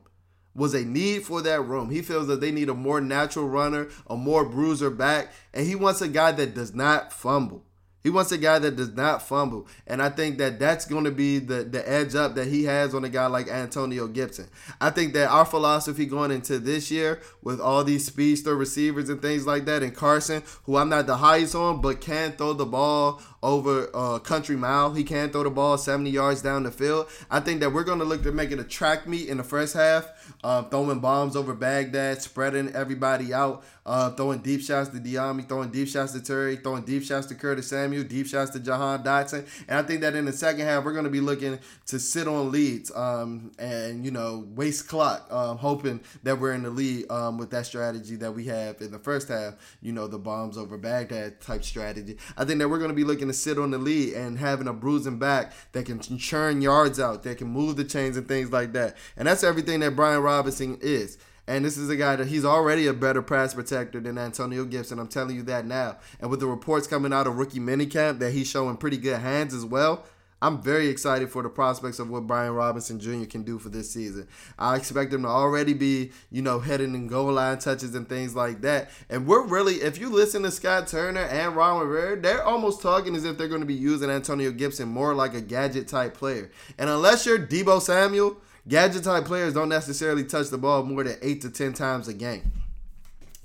Was 0.55 0.75
a 0.75 0.85
need 0.85 1.25
for 1.25 1.43
that 1.43 1.63
room. 1.63 1.91
He 1.91 2.03
feels 2.03 2.29
that 2.29 2.41
they 2.41 2.53
need 2.53 2.69
a 2.69 2.75
more 2.75 3.01
natural 3.01 3.49
runner, 3.49 3.89
a 4.07 4.17
more 4.17 4.45
bruiser 4.45 4.91
back, 4.91 5.33
and 5.53 5.67
he 5.67 5.75
wants 5.75 6.01
a 6.01 6.09
guy 6.09 6.31
that 6.33 6.55
does 6.55 6.75
not 6.75 7.13
fumble. 7.13 7.65
He 8.03 8.11
wants 8.11 8.33
a 8.33 8.39
guy 8.39 8.59
that 8.59 8.77
does 8.77 8.93
not 8.93 9.23
fumble. 9.23 9.67
And 9.87 10.03
I 10.03 10.09
think 10.09 10.39
that 10.39 10.59
that's 10.59 10.85
going 10.87 11.05
to 11.05 11.11
be 11.11 11.39
the, 11.39 11.63
the 11.65 11.89
edge 11.89 12.15
up 12.15 12.35
that 12.35 12.49
he 12.49 12.65
has 12.65 12.95
on 12.95 13.05
a 13.05 13.09
guy 13.09 13.27
like 13.27 13.49
Antonio 13.49 14.07
Gibson. 14.09 14.49
I 14.81 14.91
think 14.91 15.13
that 15.15 15.29
our 15.29 15.45
philosophy 15.45 16.07
going 16.07 16.31
into 16.31 16.59
this 16.59 16.91
year 16.91 17.21
with 17.43 17.61
all 17.61 17.85
these 17.85 18.05
speedster 18.05 18.57
receivers 18.57 19.09
and 19.09 19.23
things 19.23 19.47
like 19.47 19.65
that, 19.67 19.83
and 19.83 19.95
Carson, 19.95 20.43
who 20.65 20.77
I'm 20.77 20.89
not 20.89 21.07
the 21.07 21.17
highest 21.17 21.55
on, 21.55 21.81
but 21.81 22.01
can 22.01 22.33
throw 22.33 22.53
the 22.53 22.67
ball 22.67 23.23
over 23.43 23.91
a 23.93 24.21
country 24.21 24.57
mile. 24.57 24.95
He 24.95 25.03
can 25.05 25.31
throw 25.31 25.43
the 25.43 25.51
ball 25.51 25.77
70 25.77 26.11
yards 26.11 26.43
down 26.43 26.63
the 26.63 26.71
field. 26.71 27.09
I 27.31 27.41
think 27.41 27.61
that 27.61 27.73
we're 27.73 27.85
going 27.85 27.99
to 27.99 28.05
look 28.05 28.23
to 28.23 28.33
make 28.33 28.53
it 28.53 28.61
a 28.61 28.65
track 28.65 29.07
meet 29.07 29.29
in 29.29 29.37
the 29.37 29.45
first 29.45 29.75
half, 29.75 30.09
uh, 30.45 30.63
throwing 30.65 31.01
bombs 31.01 31.35
over 31.35 31.55
Baghdad, 31.55 32.23
spreading 32.23 32.73
everybody 32.75 33.35
out, 33.35 33.65
uh, 33.85 34.11
throwing 34.11 34.41
deep 34.41 34.61
shots 34.61 34.91
to 34.91 34.99
Dyami, 34.99 35.49
throwing 35.49 35.71
deep 35.71 35.89
shots 35.89 36.13
to 36.13 36.21
Terry, 36.23 36.57
throwing 36.57 36.85
deep 36.85 37.03
shots 37.03 37.27
to 37.27 37.35
Curtis 37.35 37.69
Samuel, 37.69 37.92
deep 38.01 38.27
shots 38.27 38.51
to 38.53 38.61
Jahan 38.61 39.03
Dotson. 39.03 39.47
And 39.69 39.79
I 39.79 39.83
think 39.83 40.01
that 40.01 40.15
in 40.15 40.25
the 40.25 40.33
second 40.33 40.67
half, 40.67 40.85
we're 40.85 40.93
going 40.93 41.05
to 41.05 41.11
be 41.11 41.21
looking 41.21 41.59
to 41.87 41.99
sit 41.99 42.27
on 42.27 42.51
leads 42.51 42.91
um, 42.95 43.53
and, 43.59 44.05
you 44.05 44.11
know, 44.11 44.47
waste 44.55 44.89
clock, 44.89 45.27
um, 45.31 45.59
hoping 45.59 46.01
that 46.23 46.39
we're 46.39 46.55
in 46.55 46.63
the 46.63 46.71
lead 46.71 47.11
um, 47.11 47.39
with 47.39 47.51
that 47.51 47.67
strategy 47.67 48.17
that 48.17 48.33
we 48.33 48.45
have 48.45 48.81
in 48.81 48.91
the 48.91 48.99
first 48.99 49.29
half, 49.29 49.55
you 49.81 49.93
know, 49.93 50.07
the 50.07 50.19
bombs 50.19 50.57
over 50.57 50.79
Baghdad 50.79 51.41
type 51.41 51.65
strategy. 51.65 52.17
I 52.37 52.45
think 52.45 52.59
that 52.61 52.69
we're 52.69 52.79
going 52.79 52.91
to 52.91 52.95
be 52.97 53.05
looking 53.05 53.29
to 53.29 53.35
sit 53.35 53.59
on 53.59 53.71
the 53.71 53.79
lead 53.79 54.15
and 54.15 54.39
having 54.39 54.69
a 54.69 54.73
bruising 54.73 55.19
back 55.19 55.53
that 55.73 55.87
can 55.87 56.01
churn 56.01 56.63
yards 56.63 56.99
out, 56.99 57.23
that 57.25 57.39
can 57.39 57.49
move 57.49 57.77
the 57.77 57.85
chains 57.85 58.17
and 58.17 58.27
things 58.27 58.53
like 58.53 58.73
that. 58.73 58.97
And 59.17 59.29
that's 59.29 59.45
everything 59.45 59.81
that 59.81 59.97
Brian 59.97 60.23
Robinson 60.23 60.79
is. 60.81 61.19
And 61.47 61.65
this 61.65 61.77
is 61.77 61.91
a 61.91 61.97
guy 61.97 62.17
that 62.17 62.29
he's 62.29 62.45
already 62.45 62.87
a 62.87 62.93
better 62.93 63.23
pass 63.23 63.55
protector 63.55 64.01
than 64.01 64.17
Antonio 64.17 64.65
Gibson. 64.65 64.99
I'm 64.99 65.09
telling 65.09 65.35
you 65.35 65.43
that 65.45 65.67
now. 65.67 65.99
And 66.21 66.31
with 66.31 66.41
the 66.41 66.47
reports 66.47 66.87
coming 66.87 67.13
out 67.13 67.27
of 67.27 67.37
rookie 67.37 67.59
minicamp 67.59 68.21
that 68.21 68.33
he's 68.33 68.49
showing 68.49 68.77
pretty 68.77 68.97
good 68.97 69.21
hands 69.21 69.53
as 69.53 69.65
well, 69.65 70.05
I'm 70.43 70.61
very 70.61 70.89
excited 70.89 71.31
for 71.31 71.45
the 71.45 71.49
prospects 71.49 72.01
of 72.01 72.11
what 72.11 72.27
Brian 72.27 72.53
Robinson 72.53 72.99
Jr. 72.99 73.27
can 73.27 73.45
do 73.45 73.61
for 73.61 73.69
this 73.69 73.93
season. 73.93 74.27
I 74.59 74.75
expect 74.75 75.13
him 75.13 75.23
to 75.23 75.29
already 75.29 75.73
be, 75.73 76.11
you 76.33 76.43
know, 76.43 76.59
heading 76.59 76.97
in 76.97 77.07
goal 77.07 77.33
line 77.33 77.59
touches 77.59 77.95
and 77.95 78.09
things 78.09 78.35
like 78.35 78.61
that. 78.63 78.91
And 79.09 79.25
we're 79.25 79.47
really, 79.47 79.77
if 79.77 79.99
you 79.99 80.11
listen 80.11 80.43
to 80.43 80.51
Scott 80.51 80.89
Turner 80.89 81.21
and 81.21 81.55
Ron 81.55 81.87
Rivera, 81.87 82.21
they're 82.21 82.43
almost 82.43 82.83
talking 82.83 83.15
as 83.15 83.25
if 83.25 83.39
they're 83.39 83.47
going 83.47 83.61
to 83.61 83.67
be 83.67 83.75
using 83.75 84.11
Antonio 84.11 84.51
Gibson 84.51 84.89
more 84.89 85.15
like 85.15 85.35
a 85.35 85.41
gadget 85.41 85.87
type 85.87 86.15
player. 86.15 86.51
And 86.77 86.91
unless 86.91 87.25
you're 87.25 87.39
Deebo 87.39 87.81
Samuel, 87.81 88.37
gadget 88.69 89.05
type 89.05 89.25
players 89.25 89.55
don't 89.55 89.69
necessarily 89.69 90.25
touch 90.25 90.49
the 90.49 90.59
ball 90.59 90.83
more 90.83 91.05
than 91.05 91.17
eight 91.23 91.41
to 91.43 91.51
ten 91.51 91.73
times 91.73 92.09
a 92.09 92.15
game. 92.15 92.53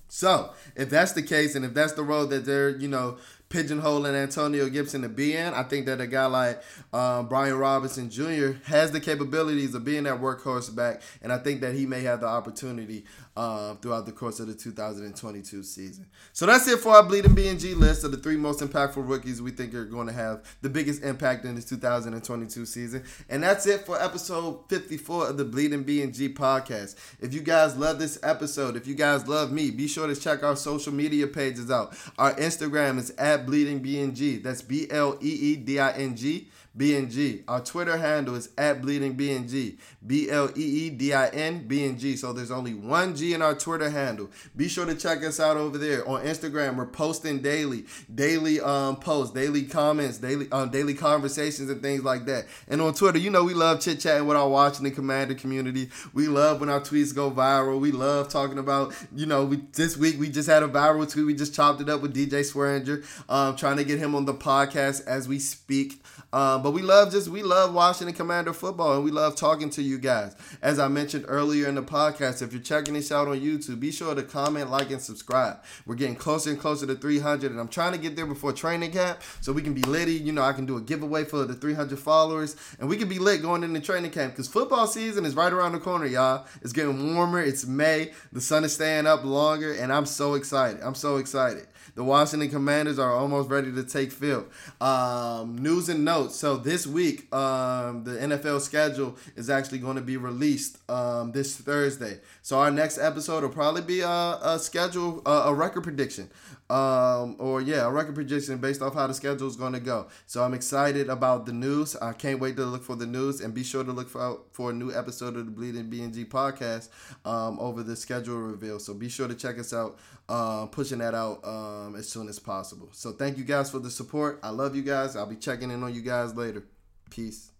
So, 0.09 0.53
if 0.75 0.89
that's 0.89 1.11
the 1.11 1.21
case, 1.21 1.55
and 1.55 1.65
if 1.65 1.73
that's 1.73 1.93
the 1.93 2.03
role 2.03 2.25
that 2.27 2.45
they're, 2.45 2.69
you 2.69 2.87
know, 2.87 3.17
pigeonholing 3.49 4.13
Antonio 4.13 4.67
Gibson 4.67 5.01
to 5.03 5.09
be 5.09 5.35
in. 5.35 5.53
I 5.53 5.63
think 5.63 5.85
that 5.85 6.01
a 6.01 6.07
guy 6.07 6.25
like 6.25 6.61
um, 6.93 7.27
Brian 7.27 7.57
Robinson 7.57 8.09
Jr. 8.09 8.53
has 8.65 8.91
the 8.91 8.99
capabilities 8.99 9.73
of 9.73 9.85
being 9.85 10.03
that 10.03 10.19
workhorse 10.19 10.73
back, 10.73 11.01
and 11.21 11.31
I 11.31 11.37
think 11.37 11.61
that 11.61 11.73
he 11.73 11.85
may 11.85 12.01
have 12.01 12.21
the 12.21 12.27
opportunity 12.27 13.05
uh, 13.37 13.75
throughout 13.75 14.07
the 14.07 14.11
course 14.11 14.39
of 14.39 14.47
the 14.47 14.53
2022 14.55 15.61
season. 15.61 16.07
So 16.33 16.47
that's 16.47 16.67
it 16.67 16.79
for 16.79 16.89
our 16.89 17.03
Bleeding 17.03 17.35
BNG 17.35 17.77
list 17.77 18.03
of 18.03 18.09
the 18.09 18.17
three 18.17 18.35
most 18.35 18.61
impactful 18.61 19.07
rookies 19.07 19.43
we 19.43 19.51
think 19.51 19.75
are 19.75 19.85
going 19.85 20.07
to 20.07 20.13
have 20.13 20.43
the 20.63 20.69
biggest 20.69 21.03
impact 21.03 21.45
in 21.45 21.53
this 21.53 21.65
2022 21.65 22.65
season. 22.65 23.03
And 23.29 23.43
that's 23.43 23.67
it 23.67 23.85
for 23.85 24.01
episode 24.01 24.67
54 24.69 25.29
of 25.29 25.37
the 25.37 25.45
Bleeding 25.45 25.85
BNG 25.85 26.33
podcast. 26.33 26.95
If 27.19 27.31
you 27.35 27.41
guys 27.41 27.77
love 27.77 27.99
this 27.99 28.17
episode, 28.23 28.75
if 28.75 28.87
you 28.87 28.95
guys 28.95 29.27
love 29.27 29.51
me, 29.51 29.69
be 29.69 29.87
sure 29.87 30.07
to 30.07 30.15
check 30.15 30.41
our 30.41 30.55
social 30.55 30.91
media 30.91 31.27
pages 31.27 31.69
out. 31.69 31.95
Our 32.17 32.33
Instagram 32.33 32.97
is 32.97 33.11
at 33.19 33.45
Bleeding 33.45 33.83
BNG. 33.83 34.41
That's 34.41 34.63
B 34.63 34.87
L 34.89 35.15
E 35.21 35.29
E 35.29 35.55
D 35.57 35.79
I 35.79 35.91
N 35.91 36.15
G. 36.15 36.49
BNG. 36.77 37.43
Our 37.47 37.59
Twitter 37.61 37.97
handle 37.97 38.35
is 38.35 38.49
at 38.57 38.81
Bleeding 38.81 39.15
BNG. 39.15 39.77
B 40.05 40.29
L 40.29 40.49
E 40.55 40.61
E 40.61 40.89
D 40.89 41.13
I 41.13 41.27
N 41.29 41.67
B 41.67 41.83
N 41.83 41.97
G. 41.97 42.15
So 42.15 42.31
there's 42.33 42.51
only 42.51 42.73
one 42.73 43.15
G 43.15 43.33
in 43.33 43.41
our 43.41 43.55
Twitter 43.55 43.89
handle. 43.89 44.29
Be 44.55 44.67
sure 44.67 44.85
to 44.85 44.95
check 44.95 45.23
us 45.23 45.39
out 45.39 45.57
over 45.57 45.77
there 45.77 46.07
on 46.07 46.23
Instagram. 46.23 46.75
We're 46.75 46.85
posting 46.85 47.41
daily, 47.41 47.85
daily 48.13 48.61
um 48.61 48.97
posts, 48.97 49.33
daily 49.33 49.63
comments, 49.63 50.19
daily 50.19 50.49
um 50.51 50.69
daily 50.69 50.93
conversations 50.93 51.69
and 51.69 51.81
things 51.81 52.03
like 52.03 52.25
that. 52.25 52.45
And 52.67 52.81
on 52.81 52.93
Twitter, 52.93 53.17
you 53.17 53.29
know 53.31 53.43
we 53.43 53.53
love 53.53 53.81
chit 53.81 53.99
chatting 53.99 54.27
with 54.27 54.37
our 54.37 54.47
Washington 54.47 54.93
Commander 54.93 55.33
community. 55.33 55.89
We 56.13 56.27
love 56.27 56.59
when 56.59 56.69
our 56.69 56.81
tweets 56.81 57.13
go 57.13 57.31
viral. 57.31 57.79
We 57.79 57.91
love 57.91 58.29
talking 58.29 58.59
about 58.59 58.93
you 59.15 59.25
know 59.25 59.45
we 59.45 59.61
this 59.73 59.97
week 59.97 60.19
we 60.19 60.29
just 60.29 60.47
had 60.47 60.63
a 60.63 60.67
viral 60.67 61.11
tweet. 61.11 61.25
We 61.25 61.33
just 61.33 61.55
chopped 61.55 61.81
it 61.81 61.89
up 61.89 62.01
with 62.01 62.15
DJ 62.15 62.41
Swearinger, 62.41 63.03
um, 63.29 63.55
trying 63.55 63.77
to 63.77 63.83
get 63.83 63.99
him 63.99 64.15
on 64.15 64.25
the 64.25 64.33
podcast 64.33 65.05
as 65.07 65.27
we 65.27 65.39
speak. 65.39 66.01
Um, 66.33 66.61
but 66.61 66.71
we 66.71 66.81
love 66.81 67.11
just 67.11 67.29
we 67.29 67.41
love 67.41 67.73
Washington 67.73 68.13
Commander 68.13 68.51
football 68.51 68.95
and 68.95 69.03
we 69.03 69.11
love 69.11 69.35
talking 69.35 69.69
to 69.71 69.81
you 69.81 69.97
guys. 69.97 70.35
As 70.61 70.77
I 70.77 70.89
mentioned 70.89 71.23
earlier 71.27 71.67
in 71.69 71.75
the 71.75 71.81
podcast, 71.81 72.41
if 72.41 72.51
you're 72.51 72.61
checking 72.61 72.95
this 72.95 73.11
out 73.13 73.29
on 73.29 73.39
YouTube, 73.39 73.79
be 73.79 73.91
sure 73.91 74.13
to 74.13 74.23
comment, 74.23 74.69
like, 74.69 74.91
and 74.91 75.01
subscribe. 75.01 75.63
We're 75.85 75.95
getting 75.95 76.15
closer 76.17 76.49
and 76.49 76.59
closer 76.59 76.85
to 76.85 76.95
300, 76.95 77.51
and 77.51 77.59
I'm 77.59 77.69
trying 77.69 77.93
to 77.93 77.97
get 77.97 78.17
there 78.17 78.25
before 78.25 78.51
training 78.51 78.91
camp 78.91 79.19
so 79.39 79.53
we 79.53 79.61
can 79.61 79.73
be 79.73 79.83
litty. 79.83 80.13
You 80.13 80.33
know, 80.33 80.41
I 80.41 80.51
can 80.51 80.65
do 80.65 80.75
a 80.75 80.81
giveaway 80.81 81.23
for 81.23 81.45
the 81.45 81.53
300 81.53 81.97
followers, 81.97 82.57
and 82.79 82.89
we 82.89 82.97
can 82.97 83.07
be 83.07 83.19
lit 83.19 83.41
going 83.41 83.63
into 83.63 83.79
training 83.79 84.11
camp 84.11 84.33
because 84.33 84.47
football 84.49 84.85
season 84.85 85.25
is 85.25 85.33
right 85.33 85.53
around 85.53 85.71
the 85.71 85.79
corner, 85.79 86.05
y'all. 86.05 86.45
It's 86.61 86.73
getting 86.73 87.15
warmer. 87.15 87.41
It's 87.41 87.65
May. 87.65 88.11
The 88.33 88.41
sun 88.41 88.65
is 88.65 88.73
staying 88.73 89.07
up 89.07 89.23
longer, 89.23 89.73
and 89.73 89.93
I'm 89.93 90.05
so 90.05 90.33
excited. 90.33 90.81
I'm 90.83 90.95
so 90.95 91.17
excited. 91.17 91.67
The 91.95 92.03
Washington 92.03 92.49
Commanders 92.49 92.99
are 92.99 93.11
almost 93.11 93.49
ready 93.49 93.71
to 93.71 93.83
take 93.83 94.11
field. 94.11 94.49
Um, 94.79 95.57
news 95.57 95.89
and 95.89 96.05
notes. 96.05 96.35
So 96.35 96.57
this 96.57 96.85
week, 96.87 97.33
um, 97.33 98.03
the 98.03 98.11
NFL 98.11 98.61
schedule 98.61 99.15
is 99.35 99.49
actually 99.49 99.79
going 99.79 99.95
to 99.95 100.01
be 100.01 100.17
released 100.17 100.77
um, 100.89 101.31
this 101.31 101.55
Thursday. 101.55 102.19
So 102.41 102.59
our 102.59 102.71
next 102.71 102.97
episode 102.97 103.43
will 103.43 103.49
probably 103.49 103.81
be 103.81 104.01
a, 104.01 104.39
a 104.41 104.59
schedule, 104.59 105.21
a, 105.25 105.31
a 105.49 105.53
record 105.53 105.83
prediction 105.83 106.29
um, 106.69 107.35
or 107.39 107.61
yeah, 107.61 107.85
a 107.85 107.91
record 107.91 108.15
prediction 108.15 108.57
based 108.57 108.81
off 108.81 108.93
how 108.93 109.07
the 109.07 109.13
schedule 109.13 109.47
is 109.47 109.55
going 109.55 109.73
to 109.73 109.79
go. 109.79 110.07
So 110.25 110.43
I'm 110.43 110.53
excited 110.53 111.09
about 111.09 111.45
the 111.45 111.53
news. 111.53 111.95
I 111.95 112.13
can't 112.13 112.39
wait 112.39 112.57
to 112.57 112.65
look 112.65 112.83
for 112.83 112.95
the 112.95 113.05
news 113.05 113.41
and 113.41 113.53
be 113.53 113.63
sure 113.63 113.83
to 113.83 113.91
look 113.91 114.09
for 114.09 114.41
for 114.51 114.71
a 114.71 114.73
new 114.73 114.93
episode 114.93 115.37
of 115.37 115.45
the 115.45 115.51
Bleeding 115.51 115.89
BNG 115.89 116.27
podcast 116.27 116.89
um, 117.25 117.59
over 117.59 117.83
the 117.83 117.95
schedule 117.95 118.37
reveal. 118.37 118.79
So 118.79 118.93
be 118.93 119.09
sure 119.09 119.27
to 119.27 119.35
check 119.35 119.59
us 119.59 119.73
out, 119.73 119.97
uh, 120.27 120.65
pushing 120.65 120.99
that 120.99 121.15
out 121.15 121.45
um, 121.45 121.95
as 121.95 122.07
soon 122.09 122.27
as 122.27 122.39
possible. 122.39 122.89
So 122.91 123.11
thank 123.11 123.37
you 123.37 123.43
guys 123.43 123.71
for 123.71 123.79
the 123.79 123.89
support. 123.89 124.39
I 124.43 124.49
love 124.49 124.75
you 124.75 124.81
guys. 124.81 125.15
I'll 125.15 125.25
be 125.25 125.37
checking 125.37 125.71
in 125.71 125.83
on 125.83 125.93
you 125.93 126.01
guys 126.01 126.35
later. 126.35 126.63
Peace. 127.09 127.51